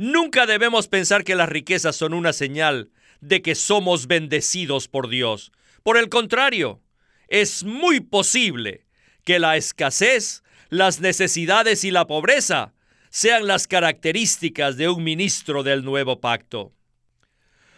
Nunca 0.00 0.46
debemos 0.46 0.88
pensar 0.88 1.24
que 1.24 1.34
las 1.34 1.50
riquezas 1.50 1.94
son 1.94 2.14
una 2.14 2.32
señal 2.32 2.90
de 3.20 3.42
que 3.42 3.54
somos 3.54 4.06
bendecidos 4.06 4.88
por 4.88 5.10
Dios. 5.10 5.52
Por 5.82 5.98
el 5.98 6.08
contrario, 6.08 6.80
es 7.28 7.64
muy 7.64 8.00
posible 8.00 8.86
que 9.26 9.38
la 9.38 9.58
escasez, 9.58 10.42
las 10.70 11.00
necesidades 11.00 11.84
y 11.84 11.90
la 11.90 12.06
pobreza 12.06 12.72
sean 13.10 13.46
las 13.46 13.66
características 13.66 14.78
de 14.78 14.88
un 14.88 15.04
ministro 15.04 15.62
del 15.62 15.84
nuevo 15.84 16.18
pacto. 16.18 16.72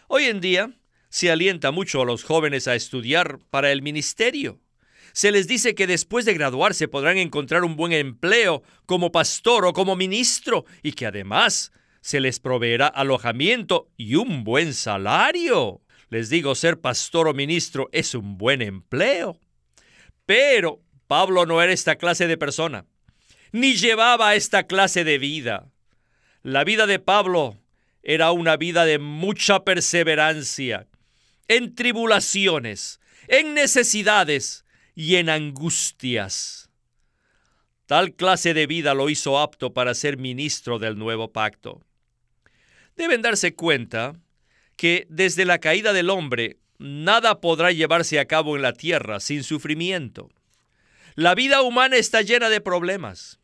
Hoy 0.07 0.23
en 0.23 0.39
día 0.39 0.71
se 1.09 1.29
alienta 1.29 1.71
mucho 1.71 2.03
a 2.03 2.05
los 2.05 2.23
jóvenes 2.23 2.69
a 2.69 2.75
estudiar 2.75 3.39
para 3.49 3.69
el 3.73 3.81
ministerio. 3.81 4.61
Se 5.11 5.29
les 5.33 5.49
dice 5.49 5.75
que 5.75 5.87
después 5.87 6.23
de 6.23 6.35
graduarse 6.35 6.87
podrán 6.87 7.17
encontrar 7.17 7.65
un 7.65 7.75
buen 7.75 7.91
empleo 7.91 8.63
como 8.85 9.11
pastor 9.11 9.65
o 9.65 9.73
como 9.73 9.97
ministro 9.97 10.63
y 10.83 10.93
que 10.93 11.05
además 11.05 11.73
se 12.03 12.19
les 12.19 12.41
proveerá 12.41 12.87
alojamiento 12.87 13.89
y 13.95 14.15
un 14.15 14.43
buen 14.43 14.73
salario. 14.73 15.81
Les 16.09 16.29
digo, 16.29 16.53
ser 16.53 16.81
pastor 16.81 17.29
o 17.29 17.33
ministro 17.33 17.87
es 17.93 18.13
un 18.13 18.37
buen 18.37 18.61
empleo. 18.61 19.39
Pero 20.25 20.81
Pablo 21.07 21.45
no 21.45 21.61
era 21.61 21.71
esta 21.71 21.95
clase 21.95 22.27
de 22.27 22.37
persona, 22.37 22.85
ni 23.53 23.75
llevaba 23.75 24.35
esta 24.35 24.63
clase 24.63 25.05
de 25.05 25.17
vida. 25.17 25.71
La 26.41 26.65
vida 26.65 26.87
de 26.87 26.99
Pablo 26.99 27.57
era 28.03 28.33
una 28.33 28.57
vida 28.57 28.83
de 28.83 28.99
mucha 28.99 29.63
perseverancia, 29.63 30.87
en 31.47 31.73
tribulaciones, 31.73 32.99
en 33.29 33.53
necesidades 33.53 34.65
y 34.93 35.15
en 35.15 35.29
angustias. 35.29 36.69
Tal 37.85 38.13
clase 38.13 38.53
de 38.53 38.67
vida 38.67 38.93
lo 38.93 39.09
hizo 39.09 39.39
apto 39.39 39.73
para 39.73 39.93
ser 39.93 40.17
ministro 40.17 40.79
del 40.79 40.97
nuevo 40.97 41.31
pacto. 41.31 41.81
Deben 42.95 43.21
darse 43.21 43.55
cuenta 43.55 44.13
que 44.75 45.07
desde 45.09 45.45
la 45.45 45.59
caída 45.59 45.93
del 45.93 46.09
hombre 46.09 46.57
nada 46.77 47.41
podrá 47.41 47.71
llevarse 47.71 48.19
a 48.19 48.25
cabo 48.25 48.55
en 48.55 48.61
la 48.61 48.73
tierra 48.73 49.19
sin 49.19 49.43
sufrimiento. 49.43 50.29
La 51.15 51.35
vida 51.35 51.61
humana 51.61 51.97
está 51.97 52.21
llena 52.21 52.49
de 52.49 52.61
problemas. 52.61 53.39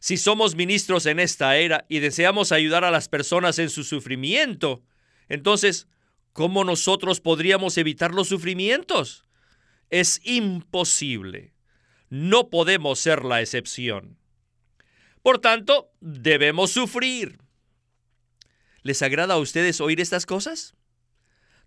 Si 0.00 0.16
somos 0.16 0.54
ministros 0.54 1.06
en 1.06 1.18
esta 1.18 1.56
era 1.56 1.84
y 1.88 1.98
deseamos 1.98 2.52
ayudar 2.52 2.84
a 2.84 2.90
las 2.90 3.08
personas 3.08 3.58
en 3.58 3.70
su 3.70 3.82
sufrimiento, 3.82 4.82
entonces, 5.28 5.88
¿cómo 6.32 6.64
nosotros 6.64 7.20
podríamos 7.20 7.76
evitar 7.78 8.14
los 8.14 8.28
sufrimientos? 8.28 9.24
Es 9.90 10.20
imposible. 10.24 11.54
No 12.10 12.48
podemos 12.48 13.00
ser 13.00 13.24
la 13.24 13.40
excepción. 13.40 14.18
Por 15.22 15.40
tanto, 15.40 15.90
debemos 16.00 16.70
sufrir. 16.70 17.38
¿Les 18.82 19.02
agrada 19.02 19.34
a 19.34 19.38
ustedes 19.38 19.80
oír 19.80 20.00
estas 20.00 20.26
cosas? 20.26 20.74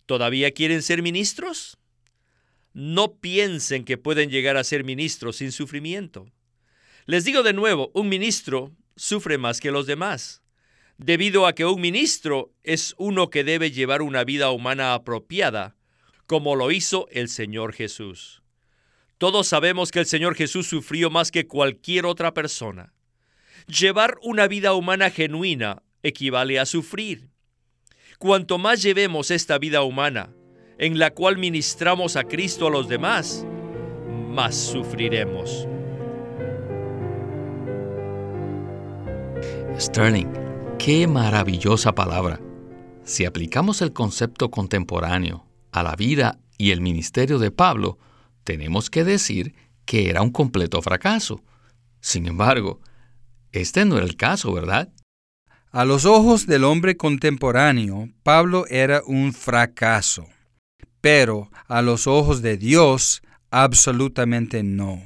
¿Todavía 0.06 0.51
quieren 0.51 0.82
ser 0.82 1.01
ministros? 1.01 1.77
No 2.74 3.15
piensen 3.15 3.84
que 3.84 3.98
pueden 3.98 4.30
llegar 4.30 4.58
a 4.58 4.63
ser 4.63 4.84
ministros 4.84 5.38
sin 5.38 5.51
sufrimiento. 5.51 6.32
Les 7.06 7.25
digo 7.25 7.44
de 7.44 7.53
nuevo, 7.53 7.91
un 7.94 8.08
ministro 8.10 8.72
sufre 8.96 9.38
más 9.38 9.60
que 9.60 9.72
los 9.72 9.88
demás, 9.88 10.41
debido 10.98 11.48
a 11.48 11.53
que 11.53 11.65
un 11.65 11.82
ministro 11.82 12.53
es 12.63 12.94
uno 12.98 13.30
que 13.30 13.44
debe 13.44 13.72
llevar 13.72 14.01
una 14.01 14.24
vida 14.24 14.51
humana 14.51 14.94
apropiada, 14.94 15.75
como 16.27 16.56
lo 16.56 16.72
hizo 16.72 17.08
el 17.12 17.27
Señor 17.27 17.74
Jesús. 17.74 18.41
Todos 19.18 19.48
sabemos 19.48 19.91
que 19.91 20.00
el 20.00 20.06
Señor 20.06 20.36
Jesús 20.36 20.68
sufrió 20.68 21.10
más 21.10 21.30
que 21.32 21.48
cualquier 21.48 22.06
otra 22.06 22.34
persona. 22.34 22.94
Llevar 23.68 24.18
una 24.24 24.48
vida 24.48 24.74
humana 24.74 25.10
genuina 25.10 25.84
equivale 26.03 26.60
a 26.60 26.65
sufrir. 26.65 27.29
Cuanto 28.20 28.58
más 28.58 28.81
llevemos 28.81 29.31
esta 29.31 29.58
vida 29.58 29.81
humana, 29.84 30.34
en 30.77 31.00
la 31.00 31.12
cual 31.12 31.38
ministramos 31.38 32.15
a 32.15 32.24
Cristo 32.24 32.67
a 32.67 32.70
los 32.70 32.88
demás, 32.88 33.46
más 34.29 34.55
sufriremos. 34.55 35.67
Sterling, 39.79 40.31
qué 40.77 41.08
maravillosa 41.08 41.93
palabra. 41.93 42.39
Si 43.03 43.25
aplicamos 43.25 43.81
el 43.81 43.93
concepto 43.93 44.51
contemporáneo 44.51 45.46
a 45.72 45.84
la 45.84 45.96
vida 45.96 46.39
y 46.58 46.72
el 46.72 46.81
ministerio 46.81 47.39
de 47.39 47.51
Pablo, 47.51 47.98
tenemos 48.43 48.89
que 48.89 49.03
decir 49.03 49.55
que 49.86 50.10
era 50.10 50.22
un 50.22 50.31
completo 50.31 50.81
fracaso. 50.81 51.43
Sin 52.00 52.27
embargo, 52.27 52.79
este 53.51 53.86
no 53.86 53.98
era 53.98 54.05
el 54.05 54.15
caso, 54.15 54.53
¿verdad? 54.53 54.93
A 55.74 55.86
los 55.86 56.04
ojos 56.04 56.48
del 56.48 56.66
hombre 56.66 56.98
contemporáneo, 56.98 58.10
Pablo 58.24 58.66
era 58.68 59.04
un 59.06 59.32
fracaso, 59.32 60.28
pero 61.00 61.50
a 61.70 61.82
los 61.82 62.08
ojos 62.08 62.42
de 62.42 62.58
Dios, 62.58 63.22
absolutamente 63.51 64.63
no. 64.63 65.01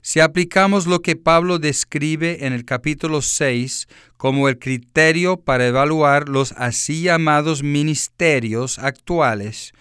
Si 0.00 0.20
aplicamos 0.20 0.86
lo 0.86 1.02
que 1.02 1.16
Pablo 1.16 1.58
describe 1.58 2.46
en 2.46 2.52
el 2.52 2.64
capítulo 2.64 3.20
6 3.20 3.88
como 4.16 4.48
el 4.48 4.60
criterio 4.60 5.40
para 5.40 5.66
evaluar 5.66 6.28
los 6.28 6.52
así 6.52 7.02
llamados 7.02 7.64
ministerios 7.64 8.78
actuales, 8.78 9.72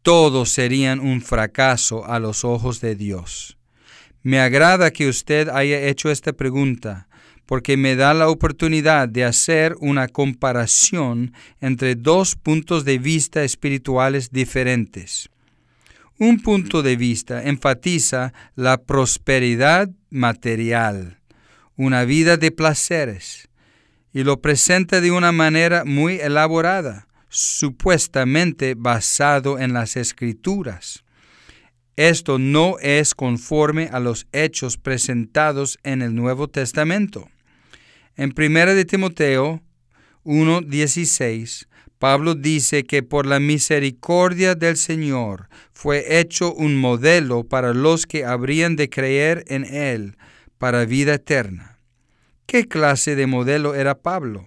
todos 0.00 0.48
serían 0.48 0.98
un 0.98 1.20
fracaso 1.20 2.06
a 2.06 2.18
los 2.20 2.46
ojos 2.46 2.80
de 2.80 2.96
Dios. 2.96 3.58
Me 4.22 4.40
agrada 4.40 4.92
que 4.92 5.08
usted 5.08 5.50
haya 5.50 5.78
hecho 5.88 6.10
esta 6.10 6.32
pregunta, 6.32 7.06
porque 7.52 7.76
me 7.76 7.96
da 7.96 8.14
la 8.14 8.30
oportunidad 8.30 9.10
de 9.10 9.26
hacer 9.26 9.76
una 9.80 10.08
comparación 10.08 11.34
entre 11.60 11.96
dos 11.96 12.34
puntos 12.34 12.86
de 12.86 12.96
vista 12.96 13.44
espirituales 13.44 14.30
diferentes. 14.30 15.28
Un 16.18 16.40
punto 16.40 16.82
de 16.82 16.96
vista 16.96 17.42
enfatiza 17.42 18.32
la 18.54 18.78
prosperidad 18.78 19.90
material, 20.08 21.18
una 21.76 22.06
vida 22.06 22.38
de 22.38 22.52
placeres, 22.52 23.50
y 24.14 24.24
lo 24.24 24.40
presenta 24.40 25.02
de 25.02 25.10
una 25.10 25.30
manera 25.30 25.84
muy 25.84 26.20
elaborada, 26.20 27.06
supuestamente 27.28 28.72
basado 28.74 29.58
en 29.58 29.74
las 29.74 29.98
escrituras. 29.98 31.04
Esto 31.96 32.38
no 32.38 32.78
es 32.78 33.14
conforme 33.14 33.90
a 33.92 34.00
los 34.00 34.26
hechos 34.32 34.78
presentados 34.78 35.78
en 35.82 36.00
el 36.00 36.14
Nuevo 36.14 36.48
Testamento. 36.48 37.28
En 38.16 38.34
1 38.36 38.74
de 38.74 38.84
Timoteo 38.84 39.62
1:16, 40.24 41.66
Pablo 41.98 42.34
dice 42.34 42.84
que 42.84 43.02
por 43.02 43.26
la 43.26 43.40
misericordia 43.40 44.54
del 44.54 44.76
Señor 44.76 45.48
fue 45.72 46.18
hecho 46.18 46.52
un 46.52 46.76
modelo 46.76 47.44
para 47.44 47.72
los 47.72 48.06
que 48.06 48.24
habrían 48.24 48.76
de 48.76 48.90
creer 48.90 49.44
en 49.46 49.64
Él 49.64 50.16
para 50.58 50.84
vida 50.84 51.14
eterna. 51.14 51.78
¿Qué 52.46 52.68
clase 52.68 53.16
de 53.16 53.26
modelo 53.26 53.74
era 53.74 54.02
Pablo? 54.02 54.46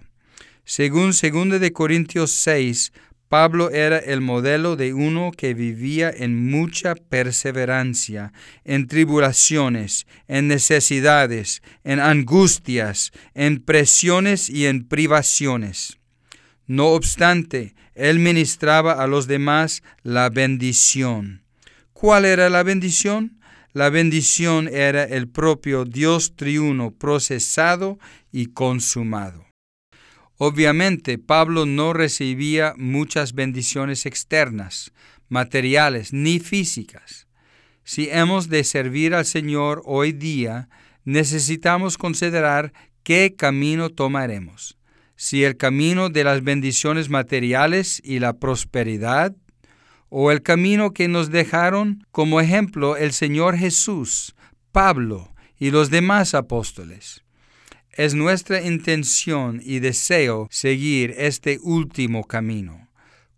Según 0.64 1.12
2 1.12 1.60
de 1.60 1.72
Corintios 1.72 2.30
6, 2.32 2.92
Pablo 3.28 3.70
era 3.70 3.98
el 3.98 4.20
modelo 4.20 4.76
de 4.76 4.94
uno 4.94 5.32
que 5.36 5.52
vivía 5.52 6.10
en 6.10 6.48
mucha 6.48 6.94
perseverancia, 6.94 8.32
en 8.64 8.86
tribulaciones, 8.86 10.06
en 10.28 10.46
necesidades, 10.46 11.60
en 11.82 11.98
angustias, 11.98 13.10
en 13.34 13.60
presiones 13.60 14.48
y 14.48 14.66
en 14.66 14.86
privaciones. 14.86 15.98
No 16.68 16.88
obstante, 16.88 17.74
él 17.94 18.20
ministraba 18.20 18.92
a 18.92 19.06
los 19.08 19.26
demás 19.26 19.82
la 20.02 20.28
bendición. 20.30 21.42
¿Cuál 21.92 22.26
era 22.26 22.48
la 22.48 22.62
bendición? 22.62 23.40
La 23.72 23.90
bendición 23.90 24.68
era 24.68 25.02
el 25.02 25.28
propio 25.28 25.84
Dios 25.84 26.36
triuno 26.36 26.92
procesado 26.92 27.98
y 28.30 28.46
consumado. 28.46 29.45
Obviamente, 30.38 31.18
Pablo 31.18 31.64
no 31.64 31.92
recibía 31.92 32.74
muchas 32.76 33.32
bendiciones 33.32 34.04
externas, 34.04 34.92
materiales 35.28 36.12
ni 36.12 36.40
físicas. 36.40 37.26
Si 37.84 38.08
hemos 38.10 38.48
de 38.48 38.64
servir 38.64 39.14
al 39.14 39.24
Señor 39.24 39.82
hoy 39.86 40.12
día, 40.12 40.68
necesitamos 41.04 41.96
considerar 41.96 42.72
qué 43.02 43.34
camino 43.36 43.90
tomaremos. 43.90 44.76
Si 45.14 45.44
el 45.44 45.56
camino 45.56 46.10
de 46.10 46.24
las 46.24 46.42
bendiciones 46.42 47.08
materiales 47.08 48.02
y 48.04 48.18
la 48.18 48.34
prosperidad, 48.34 49.34
o 50.08 50.30
el 50.30 50.42
camino 50.42 50.92
que 50.92 51.08
nos 51.08 51.30
dejaron 51.30 52.06
como 52.10 52.40
ejemplo 52.40 52.96
el 52.96 53.12
Señor 53.12 53.56
Jesús, 53.56 54.34
Pablo 54.72 55.32
y 55.58 55.70
los 55.70 55.90
demás 55.90 56.34
apóstoles. 56.34 57.25
Es 57.96 58.14
nuestra 58.14 58.60
intención 58.60 59.62
y 59.64 59.78
deseo 59.78 60.48
seguir 60.50 61.14
este 61.16 61.58
último 61.62 62.24
camino. 62.24 62.88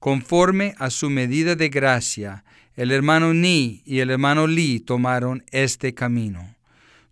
Conforme 0.00 0.74
a 0.78 0.90
su 0.90 1.10
medida 1.10 1.54
de 1.54 1.68
gracia, 1.68 2.42
el 2.74 2.90
hermano 2.90 3.34
Ni 3.34 3.82
y 3.86 4.00
el 4.00 4.10
hermano 4.10 4.48
Li 4.48 4.80
tomaron 4.80 5.44
este 5.52 5.94
camino. 5.94 6.56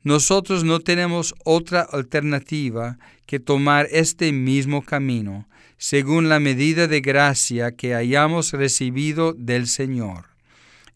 Nosotros 0.02 0.64
no 0.64 0.80
tenemos 0.80 1.36
otra 1.44 1.82
alternativa 1.82 2.98
que 3.26 3.38
tomar 3.38 3.86
este 3.92 4.32
mismo 4.32 4.82
camino, 4.82 5.48
según 5.78 6.28
la 6.28 6.40
medida 6.40 6.88
de 6.88 7.00
gracia 7.00 7.76
que 7.76 7.94
hayamos 7.94 8.54
recibido 8.54 9.34
del 9.34 9.68
Señor. 9.68 10.30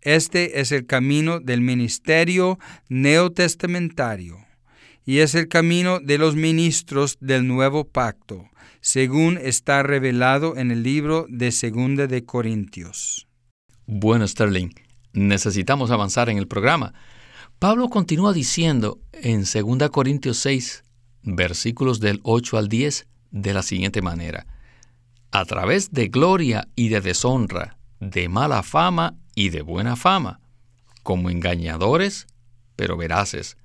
Este 0.03 0.59
es 0.61 0.73
el 0.73 0.85
camino 0.87 1.39
del 1.39 1.61
ministerio 1.61 2.59
neotestamentario 2.89 4.50
y 5.05 5.19
es 5.19 5.35
el 5.35 5.49
camino 5.49 6.01
de 6.01 6.19
los 6.19 6.37
ministros 6.37 7.17
del 7.21 7.47
nuevo 7.47 7.85
pacto, 7.85 8.49
según 8.81 9.39
está 9.39 9.83
revelado 9.83 10.57
en 10.57 10.71
el 10.71 10.83
libro 10.83 11.27
de 11.29 11.53
Segunda 11.53 12.07
de 12.07 12.25
Corintios. 12.25 13.27
Bueno, 13.87 14.27
Sterling, 14.27 14.71
necesitamos 15.13 15.91
avanzar 15.91 16.29
en 16.29 16.39
el 16.39 16.47
programa. 16.47 16.95
Pablo 17.59 17.89
continúa 17.89 18.33
diciendo 18.33 19.01
en 19.13 19.45
2 19.45 19.91
Corintios 19.91 20.39
6, 20.39 20.85
versículos 21.23 22.01
del 22.01 22.21
8 22.23 22.57
al 22.57 22.69
10, 22.69 23.07
de 23.31 23.55
la 23.55 23.63
siguiente 23.63 24.03
manera. 24.03 24.47
A 25.31 25.45
través 25.45 25.93
de 25.93 26.09
gloria 26.09 26.69
y 26.75 26.89
de 26.89 27.01
deshonra, 27.01 27.79
de 28.01 28.29
mala 28.29 28.63
fama 28.63 29.15
y 29.35 29.51
de 29.51 29.63
buena 29.63 29.97
fama, 29.97 30.41
como 31.03 31.31
engañadores, 31.31 32.27
pero 32.77 32.97
veraces, 32.97 33.57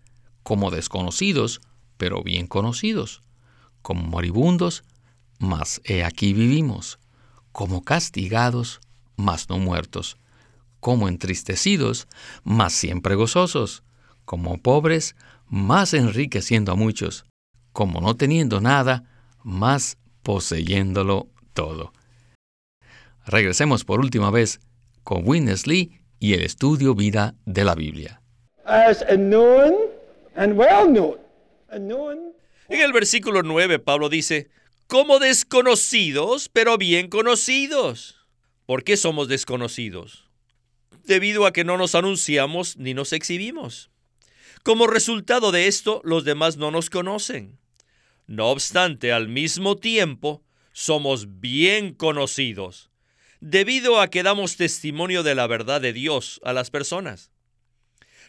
como 0.45 0.69
desconocidos, 0.69 1.60
pero 1.97 2.21
bien 2.21 2.45
conocidos, 2.45 3.23
como 3.81 4.03
moribundos, 4.03 4.84
mas 5.39 5.81
he 5.86 6.03
aquí 6.03 6.34
vivimos, 6.34 6.99
como 7.51 7.84
castigados, 7.84 8.79
mas 9.15 9.49
no 9.49 9.58
muertos, 9.58 10.17
como 10.79 11.10
entristecidos, 11.10 12.08
mas 12.43 12.73
siempre 12.73 13.15
gozosos, 13.15 13.81
como 14.23 14.60
pobres, 14.60 15.15
mas 15.49 15.95
enriqueciendo 15.95 16.71
a 16.71 16.75
muchos, 16.75 17.25
como 17.73 17.99
no 17.99 18.15
teniendo 18.15 18.62
nada, 18.62 19.03
mas 19.41 19.97
poseyéndolo 20.21 21.27
todo. 21.53 21.91
Regresemos 23.25 23.84
por 23.84 23.99
última 23.99 24.29
vez 24.29 24.60
con 25.03 25.27
Winnesley 25.27 26.01
y 26.19 26.34
el 26.34 26.43
estudio 26.43 26.93
vida 26.93 27.34
de 27.47 27.63
la 27.63 27.73
Biblia. 27.73 28.21
En 32.69 32.82
el 32.82 32.93
versículo 32.93 33.41
9 33.41 33.80
Pablo 33.80 34.10
dice, 34.10 34.50
como 34.88 35.19
desconocidos, 35.19 36.50
pero 36.50 36.78
bien 36.78 37.10
conocidos. 37.10 38.17
¿Por 38.65 38.84
qué 38.84 38.98
somos 38.98 39.28
desconocidos? 39.28 40.30
Debido 41.06 41.45
a 41.45 41.54
que 41.54 41.63
no 41.63 41.78
nos 41.78 41.95
anunciamos 41.95 42.78
ni 42.78 42.93
nos 42.93 43.13
exhibimos. 43.13 43.89
Como 44.63 44.88
resultado 44.88 45.52
de 45.52 45.67
esto, 45.67 46.02
los 46.04 46.26
demás 46.26 46.58
no 46.58 46.71
nos 46.71 46.89
conocen. 46.89 47.60
No 48.28 48.48
obstante, 48.48 49.13
al 49.13 49.28
mismo 49.30 49.78
tiempo, 49.78 50.43
somos 50.71 51.39
bien 51.39 51.93
conocidos, 51.93 52.89
debido 53.39 54.02
a 54.02 54.10
que 54.10 54.24
damos 54.24 54.58
testimonio 54.58 55.24
de 55.24 55.36
la 55.36 55.48
verdad 55.48 55.80
de 55.80 55.93
Dios 55.93 56.41
a 56.43 56.52
las 56.52 56.71
personas. 56.71 57.32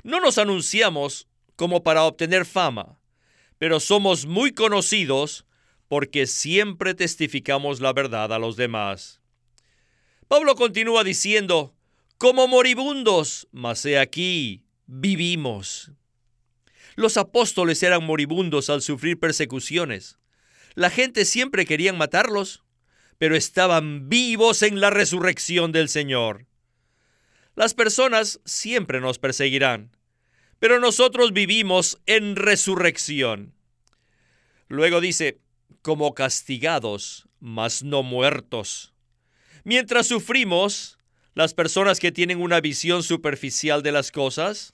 No 0.02 0.20
nos 0.20 0.36
anunciamos 0.38 1.26
como 1.56 1.82
para 1.82 2.04
obtener 2.04 2.44
fama, 2.44 3.00
pero 3.58 3.80
somos 3.80 4.26
muy 4.26 4.52
conocidos 4.52 5.46
porque 5.88 6.26
siempre 6.26 6.94
testificamos 6.94 7.80
la 7.80 7.92
verdad 7.92 8.32
a 8.32 8.38
los 8.38 8.56
demás. 8.56 9.20
Pablo 10.28 10.54
continúa 10.54 11.04
diciendo, 11.04 11.74
como 12.18 12.48
moribundos, 12.48 13.48
mas 13.52 13.84
he 13.84 13.98
aquí, 13.98 14.64
vivimos. 14.86 15.92
Los 16.96 17.16
apóstoles 17.16 17.82
eran 17.82 18.04
moribundos 18.04 18.70
al 18.70 18.82
sufrir 18.82 19.20
persecuciones. 19.20 20.18
La 20.74 20.90
gente 20.90 21.24
siempre 21.24 21.66
quería 21.66 21.92
matarlos, 21.92 22.64
pero 23.18 23.36
estaban 23.36 24.08
vivos 24.08 24.62
en 24.62 24.80
la 24.80 24.90
resurrección 24.90 25.72
del 25.72 25.88
Señor. 25.88 26.46
Las 27.54 27.74
personas 27.74 28.40
siempre 28.44 29.00
nos 29.00 29.18
perseguirán, 29.18 29.95
pero 30.58 30.80
nosotros 30.80 31.32
vivimos 31.32 31.98
en 32.06 32.36
resurrección. 32.36 33.54
Luego 34.68 35.00
dice, 35.00 35.40
como 35.82 36.14
castigados, 36.14 37.28
mas 37.40 37.82
no 37.82 38.02
muertos. 38.02 38.94
Mientras 39.64 40.06
sufrimos, 40.06 40.98
las 41.34 41.54
personas 41.54 42.00
que 42.00 42.12
tienen 42.12 42.40
una 42.40 42.60
visión 42.60 43.02
superficial 43.02 43.82
de 43.82 43.92
las 43.92 44.10
cosas, 44.10 44.72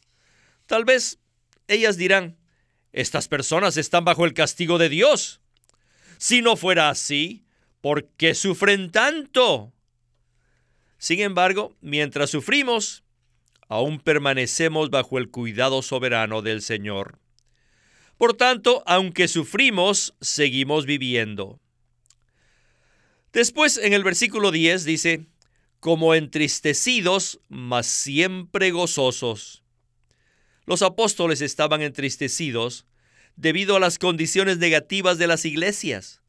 tal 0.66 0.84
vez 0.84 1.18
ellas 1.66 1.96
dirán, 1.96 2.36
estas 2.92 3.26
personas 3.28 3.76
están 3.76 4.04
bajo 4.04 4.24
el 4.24 4.34
castigo 4.34 4.78
de 4.78 4.88
Dios. 4.88 5.40
Si 6.18 6.40
no 6.40 6.56
fuera 6.56 6.88
así, 6.88 7.44
¿por 7.80 8.06
qué 8.16 8.34
sufren 8.34 8.90
tanto? 8.90 9.72
Sin 10.98 11.20
embargo, 11.20 11.76
mientras 11.80 12.30
sufrimos, 12.30 13.02
aún 13.72 14.00
permanecemos 14.00 14.90
bajo 14.90 15.16
el 15.16 15.30
cuidado 15.30 15.80
soberano 15.80 16.42
del 16.42 16.60
Señor. 16.60 17.18
Por 18.18 18.34
tanto, 18.34 18.82
aunque 18.84 19.28
sufrimos, 19.28 20.14
seguimos 20.20 20.84
viviendo. 20.84 21.58
Después, 23.32 23.78
en 23.78 23.94
el 23.94 24.04
versículo 24.04 24.50
10 24.50 24.84
dice, 24.84 25.24
como 25.80 26.14
entristecidos, 26.14 27.40
mas 27.48 27.86
siempre 27.86 28.72
gozosos. 28.72 29.62
Los 30.66 30.82
apóstoles 30.82 31.40
estaban 31.40 31.80
entristecidos 31.80 32.84
debido 33.36 33.76
a 33.76 33.80
las 33.80 33.98
condiciones 33.98 34.58
negativas 34.58 35.16
de 35.16 35.28
las 35.28 35.46
iglesias, 35.46 36.20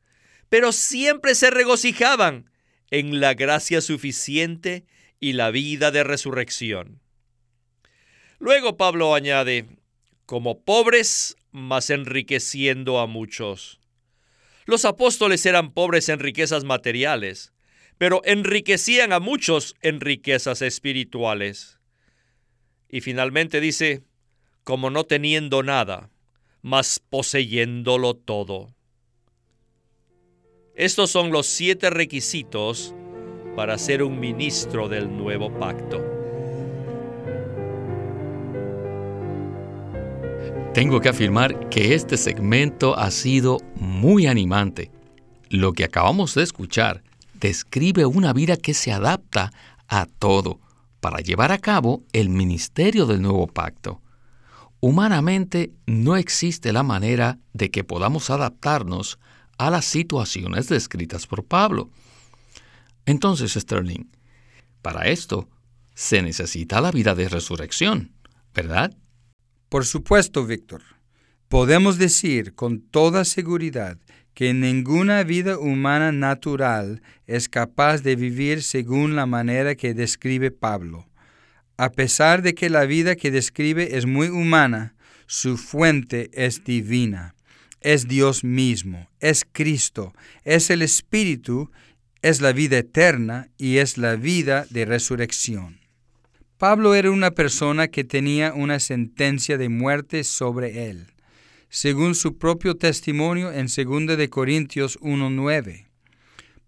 pero 0.48 0.72
siempre 0.72 1.36
se 1.36 1.52
regocijaban 1.52 2.50
en 2.90 3.20
la 3.20 3.34
gracia 3.34 3.82
suficiente 3.82 4.86
y 5.20 5.34
la 5.34 5.52
vida 5.52 5.92
de 5.92 6.06
resurrección. 6.06 7.03
Luego 8.44 8.76
Pablo 8.76 9.16
añade, 9.16 9.68
como 10.26 10.60
pobres, 10.66 11.38
mas 11.54 11.90
enriqueciendo 11.90 13.00
a 13.00 13.08
muchos. 13.08 13.80
Los 14.66 14.84
apóstoles 14.84 15.46
eran 15.46 15.72
pobres 15.72 16.10
en 16.10 16.20
riquezas 16.20 16.66
materiales, 16.66 17.54
pero 17.98 18.20
enriquecían 18.26 19.14
a 19.14 19.22
muchos 19.22 19.76
en 19.82 20.02
riquezas 20.02 20.62
espirituales. 20.62 21.80
Y 22.90 23.00
finalmente 23.00 23.62
dice, 23.62 24.04
como 24.66 24.90
no 24.90 25.06
teniendo 25.06 25.64
nada, 25.64 26.10
mas 26.62 27.00
poseyéndolo 27.00 28.14
todo. 28.14 28.76
Estos 30.76 31.12
son 31.12 31.32
los 31.32 31.48
siete 31.48 31.90
requisitos 31.90 32.94
para 33.56 33.78
ser 33.78 34.04
un 34.04 34.20
ministro 34.20 34.90
del 34.90 35.16
nuevo 35.16 35.58
pacto. 35.58 36.13
Tengo 40.74 41.02
que 41.02 41.10
afirmar 41.10 41.70
que 41.70 41.94
este 41.94 42.18
segmento 42.18 42.98
ha 42.98 43.12
sido 43.12 43.60
muy 43.76 44.26
animante. 44.26 44.90
Lo 45.50 45.72
que 45.72 45.84
acabamos 45.84 46.34
de 46.34 46.42
escuchar 46.42 47.04
describe 47.36 48.08
una 48.08 48.34
vida 48.34 48.58
que 48.58 48.74
se 48.74 48.92
adapta 48.92 49.52
a 49.88 50.08
todo 50.08 50.60
para 51.00 51.20
llevar 51.20 51.52
a 51.52 51.60
cabo 51.60 52.04
el 52.12 52.30
ministerio 52.30 53.06
del 53.06 53.22
nuevo 53.22 53.46
pacto. 53.46 54.02
Humanamente 54.80 55.72
no 55.86 56.16
existe 56.16 56.74
la 56.74 56.82
manera 56.82 57.38
de 57.54 57.70
que 57.70 57.84
podamos 57.84 58.32
adaptarnos 58.32 59.20
a 59.60 59.70
las 59.70 59.86
situaciones 59.86 60.70
descritas 60.70 61.28
por 61.28 61.46
Pablo. 61.46 61.92
Entonces, 63.06 63.54
Sterling, 63.54 64.10
para 64.82 65.04
esto 65.04 65.48
se 65.94 66.24
necesita 66.24 66.82
la 66.82 66.90
vida 66.90 67.14
de 67.14 67.30
resurrección, 67.30 68.12
¿verdad? 68.56 68.92
Por 69.74 69.86
supuesto, 69.88 70.46
Víctor. 70.46 70.84
Podemos 71.50 71.98
decir 71.98 72.54
con 72.54 72.80
toda 72.80 73.26
seguridad 73.26 73.98
que 74.36 74.54
ninguna 74.54 75.24
vida 75.24 75.58
humana 75.58 76.12
natural 76.12 77.02
es 77.26 77.50
capaz 77.50 78.04
de 78.04 78.16
vivir 78.16 78.62
según 78.62 79.16
la 79.16 79.26
manera 79.26 79.74
que 79.74 79.96
describe 79.96 80.52
Pablo. 80.52 81.08
A 81.76 81.92
pesar 81.92 82.44
de 82.44 82.54
que 82.54 82.70
la 82.70 82.86
vida 82.86 83.16
que 83.16 83.32
describe 83.32 83.98
es 83.98 84.06
muy 84.06 84.28
humana, 84.28 84.94
su 85.26 85.58
fuente 85.58 86.30
es 86.34 86.64
divina. 86.64 87.34
Es 87.82 88.08
Dios 88.08 88.44
mismo, 88.44 89.10
es 89.20 89.44
Cristo, 89.52 90.14
es 90.44 90.70
el 90.70 90.84
Espíritu, 90.84 91.72
es 92.22 92.42
la 92.42 92.52
vida 92.52 92.78
eterna 92.78 93.50
y 93.58 93.78
es 93.78 93.98
la 93.98 94.18
vida 94.18 94.68
de 94.70 94.86
resurrección. 94.86 95.83
Pablo 96.58 96.96
era 96.96 97.12
una 97.12 97.32
persona 97.32 97.88
que 97.88 98.04
tenía 98.04 98.54
una 98.54 98.80
sentencia 98.80 99.58
de 99.58 99.70
muerte 99.70 100.24
sobre 100.24 100.90
él, 100.90 101.08
según 101.70 102.16
su 102.16 102.38
propio 102.38 102.76
testimonio 102.76 103.52
en 103.52 103.68
2 103.68 104.18
de 104.18 104.30
Corintios 104.30 104.98
1:9. 105.02 105.88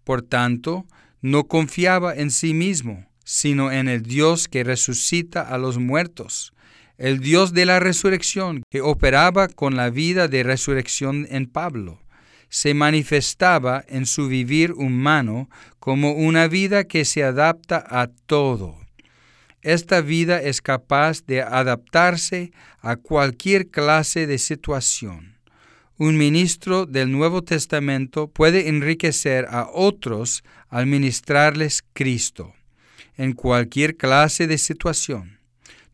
Por 0.04 0.22
tanto, 0.22 0.86
no 1.22 1.44
confiaba 1.44 2.14
en 2.14 2.30
sí 2.30 2.52
mismo, 2.52 3.06
sino 3.24 3.72
en 3.72 3.88
el 3.88 4.02
Dios 4.02 4.48
que 4.48 4.64
resucita 4.64 5.42
a 5.42 5.58
los 5.58 5.78
muertos, 5.78 6.52
el 6.98 7.20
Dios 7.20 7.52
de 7.52 7.66
la 7.66 7.80
resurrección 7.80 8.62
que 8.70 8.80
operaba 8.80 9.48
con 9.48 9.76
la 9.76 9.90
vida 9.90 10.28
de 10.28 10.42
resurrección 10.42 11.26
en 11.30 11.46
Pablo. 11.46 12.00
Se 12.48 12.74
manifestaba 12.74 13.84
en 13.88 14.06
su 14.06 14.28
vivir 14.28 14.72
humano 14.72 15.48
como 15.78 16.12
una 16.12 16.48
vida 16.48 16.84
que 16.84 17.04
se 17.04 17.24
adapta 17.24 17.84
a 17.88 18.08
todo. 18.26 18.85
Esta 19.66 20.00
vida 20.00 20.40
es 20.40 20.62
capaz 20.62 21.26
de 21.26 21.42
adaptarse 21.42 22.52
a 22.78 22.94
cualquier 22.94 23.66
clase 23.66 24.28
de 24.28 24.38
situación. 24.38 25.38
Un 25.98 26.16
ministro 26.16 26.86
del 26.86 27.10
Nuevo 27.10 27.42
Testamento 27.42 28.28
puede 28.28 28.68
enriquecer 28.68 29.44
a 29.50 29.68
otros 29.72 30.44
al 30.68 30.86
ministrarles 30.86 31.82
Cristo 31.94 32.54
en 33.16 33.32
cualquier 33.32 33.96
clase 33.96 34.46
de 34.46 34.58
situación. 34.58 35.40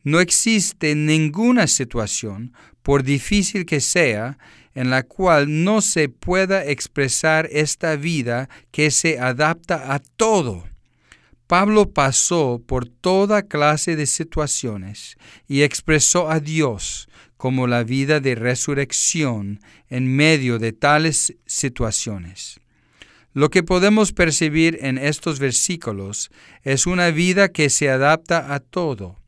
No 0.04 0.20
existe 0.20 0.94
ninguna 0.94 1.66
situación, 1.66 2.52
por 2.82 3.02
difícil 3.02 3.64
que 3.64 3.80
sea, 3.80 4.37
en 4.74 4.90
la 4.90 5.02
cual 5.02 5.64
no 5.64 5.80
se 5.80 6.11
pueda 6.11 6.62
expresar 6.62 7.48
esta 7.50 7.96
vida 7.96 8.50
que 8.70 8.90
se 8.90 9.18
adapta 9.18 9.94
a 9.94 9.98
todo. 9.98 10.71
Pablo 11.46 11.90
pasó 11.90 12.62
por 12.66 12.88
toda 12.88 13.42
clase 13.42 13.96
de 13.96 14.07
situaciones 14.07 15.16
y 15.46 15.62
expresó 15.62 16.31
a 16.31 16.40
Dios 16.40 17.09
como 17.37 17.66
la 17.66 17.85
vida 17.85 18.20
de 18.20 18.35
resurrección 18.35 19.61
en 19.88 20.14
medio 20.14 20.59
de 20.59 20.72
tales 20.72 21.35
situaciones. 21.44 22.61
Lo 23.35 23.50
que 23.50 23.62
podemos 23.62 24.12
percibir 24.12 24.78
en 24.81 24.96
estos 24.96 25.38
versículos 25.38 26.31
es 26.62 26.87
una 26.87 27.11
vida 27.11 27.48
que 27.48 27.70
se 27.70 27.90
adapta 27.90 28.55
a 28.55 28.61
todo, 28.61 29.18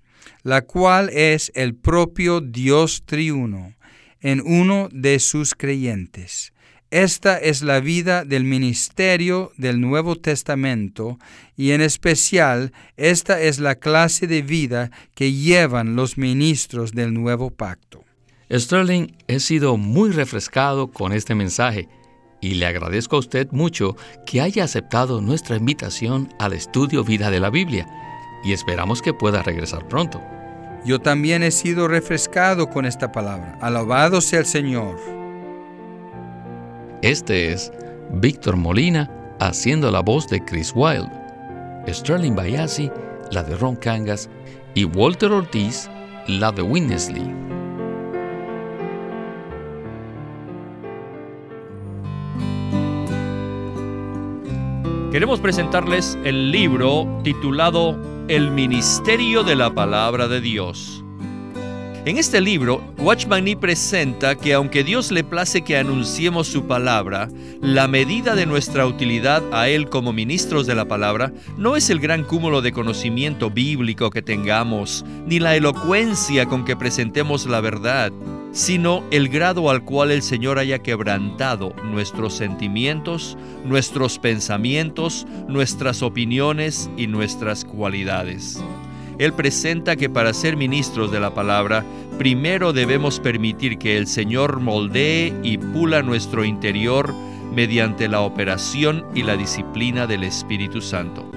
la 0.42 0.62
cual 0.62 1.09
es 1.11 1.50
el 1.55 1.74
propio 1.74 2.40
Dios 2.40 3.03
triuno 3.05 3.74
en 4.20 4.40
uno 4.40 4.88
de 4.92 5.18
sus 5.18 5.55
creyentes. 5.55 6.54
Esta 6.94 7.38
es 7.38 7.62
la 7.62 7.80
vida 7.80 8.24
del 8.24 8.44
ministerio 8.44 9.50
del 9.57 9.80
Nuevo 9.80 10.14
Testamento 10.14 11.18
y 11.57 11.72
en 11.72 11.80
especial 11.80 12.72
esta 12.96 13.40
es 13.40 13.59
la 13.59 13.74
clase 13.74 14.28
de 14.28 14.42
vida 14.42 14.92
que 15.16 15.33
llevan 15.33 15.96
los 15.96 16.16
ministros 16.18 16.92
del 16.92 17.12
Nuevo 17.12 17.50
Pacto. 17.50 18.04
Sterling, 18.48 19.09
he 19.26 19.40
sido 19.40 19.76
muy 19.76 20.12
refrescado 20.12 20.92
con 20.92 21.12
este 21.12 21.35
mensaje 21.35 21.88
y 22.40 22.54
le 22.54 22.66
agradezco 22.66 23.16
a 23.16 23.18
usted 23.18 23.48
mucho 23.50 23.96
que 24.24 24.40
haya 24.40 24.62
aceptado 24.62 25.20
nuestra 25.20 25.57
invitación 25.57 26.33
al 26.38 26.52
estudio 26.52 27.02
vida 27.02 27.33
de 27.33 27.40
la 27.40 27.50
Biblia 27.50 27.88
y 28.44 28.52
esperamos 28.52 29.02
que 29.02 29.12
pueda 29.12 29.42
regresar 29.42 29.88
pronto. 29.88 30.22
Yo 30.87 31.00
también 31.00 31.42
he 31.42 31.50
sido 31.50 31.88
refrescado 31.88 32.70
con 32.70 32.87
esta 32.87 33.11
palabra. 33.11 33.59
Alabado 33.61 34.20
sea 34.20 34.38
el 34.38 34.46
Señor. 34.46 35.23
Este 37.05 37.53
es 37.53 37.71
Víctor 38.12 38.57
Molina 38.57 39.11
haciendo 39.38 39.90
la 39.90 40.01
voz 40.01 40.27
de 40.27 40.43
Chris 40.43 40.73
Wilde, 40.75 41.12
Sterling 41.87 42.35
Bayasi 42.35 42.90
la 43.31 43.43
de 43.43 43.55
Ron 43.57 43.77
Cangas 43.77 44.31
y 44.73 44.85
Walter 44.85 45.31
Ortiz 45.31 45.90
la 46.29 46.51
de 46.51 46.62
Winnesley. 46.62 47.31
Queremos 55.12 55.40
presentarles 55.40 56.17
el 56.25 56.51
libro 56.51 57.07
titulado 57.23 58.01
El 58.29 58.51
Ministerio 58.51 59.43
de 59.43 59.57
la 59.57 59.75
Palabra 59.75 60.27
de 60.27 60.40
Dios 60.40 61.04
en 62.07 62.19
este 62.19 62.40
libro, 62.43 62.83
Watchman 62.99 63.45
Nee 63.45 63.57
presenta 63.57 64.35
que 64.35 64.53
aunque 64.53 64.85
Dios 64.85 65.11
le 65.11 65.25
place 65.25 65.62
que 65.62 65.79
anunciemos 65.79 66.47
su 66.47 66.67
palabra, 66.67 67.31
la 67.62 67.88
medida 67.88 68.35
de 68.35 68.45
nuestra 68.45 68.87
utilidad 68.87 69.43
a 69.53 69.69
Él 69.69 69.88
como 69.88 70.12
ministros 70.12 70.67
de 70.67 70.75
la 70.75 70.85
palabra 70.85 71.33
no 71.57 71.77
es 71.77 71.88
el 71.88 72.01
gran 72.01 72.25
cúmulo 72.25 72.61
de 72.61 72.73
conocimiento 72.73 73.51
bíblico 73.51 74.11
que 74.11 74.21
tengamos, 74.21 75.03
ni 75.27 75.38
la 75.38 75.57
elocuencia 75.57 76.45
con 76.45 76.67
que 76.67 76.77
presentemos 76.77 77.47
la 77.47 77.62
verdad, 77.62 78.12
sino 78.53 79.03
el 79.11 79.31
grado 79.31 79.71
al 79.71 79.83
cual 79.83 80.11
el 80.11 80.23
Señor 80.23 80.59
haya 80.59 80.81
quebrantado 80.81 81.75
nuestros 81.90 82.35
sentimientos, 82.35 83.38
nuestros 83.64 84.19
pensamientos, 84.19 85.27
nuestras 85.49 86.03
opiniones 86.03 86.90
y 86.99 87.07
nuestras 87.07 87.64
cualidades. 87.64 88.62
Él 89.18 89.33
presenta 89.33 89.96
que 89.96 90.09
para 90.09 90.33
ser 90.33 90.57
ministros 90.57 91.12
de 91.12 91.20
la 91.20 91.35
palabra, 91.35 91.85
primero 92.18 92.72
debemos 92.72 93.20
permitir 93.20 93.79
que 93.79 93.96
el 93.96 94.07
Señor 94.07 94.61
moldee 94.61 95.35
y 95.42 95.59
pula 95.59 96.03
nuestro 96.03 96.44
interior 96.44 97.14
mediante 97.55 98.09
la 98.09 98.20
operación 98.20 99.05
y 99.14 99.22
la 99.22 99.37
disciplina 99.37 100.07
del 100.07 100.24
Espíritu 100.24 100.81
Santo. 100.81 101.31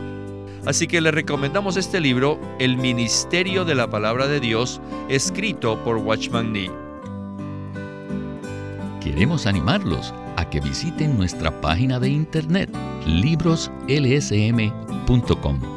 Así 0.65 0.87
que 0.87 0.99
le 0.99 1.11
recomendamos 1.11 1.77
este 1.77 2.01
libro, 2.01 2.39
El 2.59 2.77
Ministerio 2.77 3.63
de 3.63 3.75
la 3.75 3.89
Palabra 3.89 4.27
de 4.27 4.41
Dios, 4.41 4.81
escrito 5.07 5.81
por 5.83 5.97
Watchman 5.97 6.51
Nee. 6.51 6.71
Queremos 9.01 9.45
animarlos 9.45 10.13
a 10.35 10.49
que 10.49 10.59
visiten 10.59 11.15
nuestra 11.15 11.61
página 11.61 11.99
de 11.99 12.09
internet 12.09 12.69
libroslsm.com 13.05 15.76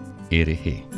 It 0.31 0.47
is. 0.47 0.90